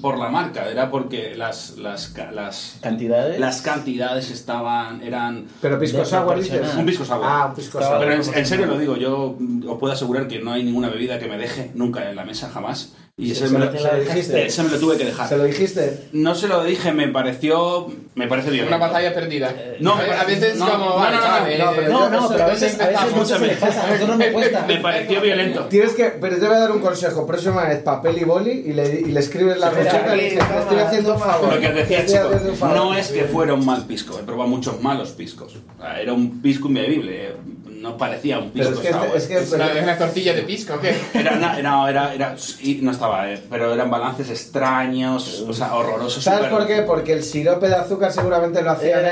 [0.00, 3.38] por la marca, era porque las, las, las, Cantidades.
[3.38, 5.44] las cantidades estaban, eran...
[5.60, 6.74] Pero pisco sour dices.
[6.74, 7.20] Un pisco sour.
[7.22, 7.98] Ah, un pisco sour.
[7.98, 9.36] Pero en, en serio lo digo, yo
[9.68, 12.48] os puedo asegurar que no hay ninguna bebida que me deje nunca en la mesa,
[12.48, 12.94] jamás.
[13.20, 14.46] Y Sí, ese, se me lo- se lo dijiste.
[14.46, 15.28] ese me lo tuve que dejar.
[15.28, 16.08] ¿Se lo dijiste?
[16.12, 17.88] No se lo dije, me pareció...
[18.14, 18.66] Me parece bien.
[18.66, 19.54] Una batalla perdida.
[19.78, 20.84] No, a veces no, como.
[20.86, 23.12] no, vale, no, no, vale, no, eh, pero No, pero a veces, a veces empezamos,
[23.14, 24.64] mucho se le pasa, a nosotros me cuesta.
[24.66, 25.64] Me pareció violento.
[25.66, 27.26] Tienes que, pero te voy a dar un consejo.
[27.26, 30.42] Próxima vez, papel y boli y le, y le escribes la receta y le dices,
[30.60, 31.54] estoy haciendo un favor.
[31.54, 34.80] Lo que os decía, chicos, no es que fuera un mal pisco, he probado muchos
[34.80, 35.54] malos piscos.
[36.00, 37.36] Era un pisco imbebible, eh,
[37.80, 39.16] no parecía un Pero pisco es que, sour.
[39.16, 40.94] es que Es una, es una tortilla de pisco, ¿o qué?
[41.14, 42.36] Era, una- era, era, era-
[42.82, 46.22] no estaba, eh, pero eran balances extraños, o sea, horrorosos.
[46.22, 46.82] ¿Sabes súper- por qué?
[46.82, 49.10] Porque el sirope de azúcar seguramente lo hacían Era-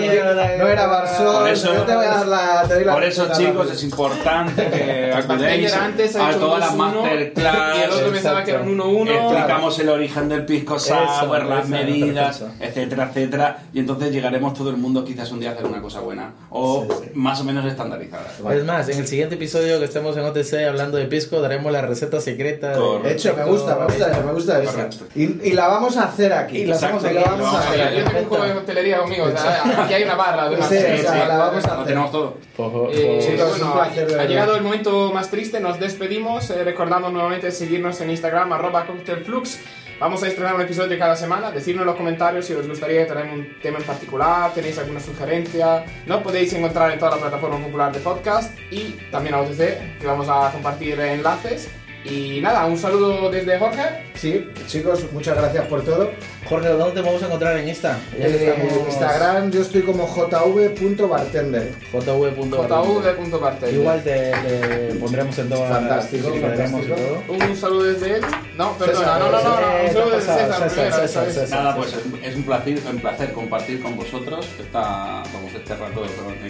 [0.00, 1.36] ellos era- no era Barsol.
[1.38, 2.64] Por eso- yo te voy a dar la.
[2.66, 7.02] Te doy la Por eso, chicos, es importante que acudáis antes a todas las 2-1,
[7.02, 7.78] masterclass.
[7.78, 9.10] Y el otro pensaba que era un 1-1.
[9.10, 13.58] Explicamos el origen del pisco sour, Eso, las eso, medidas, etcétera, etcétera.
[13.72, 16.32] Y entonces llegaremos todo el mundo quizás un día a hacer una cosa buena.
[16.50, 17.10] O Sí, sí.
[17.14, 18.26] más o menos estandarizada.
[18.54, 21.82] Es más, en el siguiente episodio que estemos en OTC hablando de pisco, daremos la
[21.82, 22.70] receta secreta.
[22.70, 23.08] de- Correcto.
[23.08, 25.06] De hecho, me gusta, me gusta me gusta eso.
[25.14, 26.58] Y, y la vamos a hacer aquí.
[26.58, 27.96] Y la hacemos Exacto, aquí, la vamos a vamos a hacer aquí.
[27.98, 30.76] Yo tengo un juego de hostelería conmigo, o sea, aquí hay una barra una Sí,
[30.76, 31.86] o sea, la vamos a Lo hacer.
[31.86, 32.36] tenemos todo.
[32.56, 33.18] Ojo, Eh.
[33.22, 33.74] Chicos, bueno,
[34.20, 38.86] ha, llegado el momento más triste, nos despedimos, eh, recordando nuevamente seguirnos en Instagram, arroba
[38.86, 39.58] cocktailflux.
[40.00, 43.12] Vamos a estrenar un episodio cada semana, decirnos en los comentarios si os gustaría que
[43.14, 47.92] un tema en particular, tenéis alguna sugerencia, nos podéis encontrar en toda la plataforma popular
[47.92, 51.68] de podcast y también a OTC, que vamos a compartir enlaces.
[52.10, 53.82] Y nada, un saludo desde Jorge.
[54.14, 56.10] Sí, chicos, muchas gracias por todo.
[56.48, 57.98] Jorge, ¿dónde te vamos a encontrar en Insta?
[58.16, 61.72] Eh, estamos- En Instagram yo estoy como jv.bartender.
[61.92, 63.14] jv.bartender.
[63.16, 63.74] jv.bartel.
[63.74, 66.94] Igual te, te pondremos en todas Fantástico, y fantástico.
[66.94, 67.22] todo.
[67.48, 68.22] Un saludo desde él.
[68.56, 71.34] No, perdona, César, no, no, no, no, César, un saludo te desde César, César, ¿sabes?
[71.34, 71.58] César.
[71.62, 76.02] Nada, pues es, un placer, un placer compartir con vosotros esta, vamos, este rato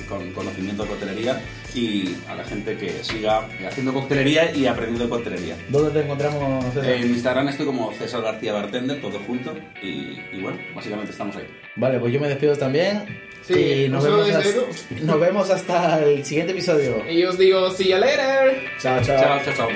[0.08, 1.40] con, con conocimiento de coctelería
[1.78, 5.56] y a la gente que siga haciendo coctelería y aprendiendo coctelería.
[5.68, 6.90] ¿Dónde te encontramos, César?
[6.90, 11.46] En Instagram estoy como César García Bartender, todo junto, y, y bueno, básicamente estamos ahí.
[11.76, 13.04] Vale, pues yo me despido también.
[13.42, 14.60] Sí, y nos vemos, hasta,
[15.02, 17.08] nos vemos hasta el siguiente episodio.
[17.10, 18.60] Y os digo, see you later.
[18.78, 19.18] Chao, chao.
[19.18, 19.68] Chao, chao, chao.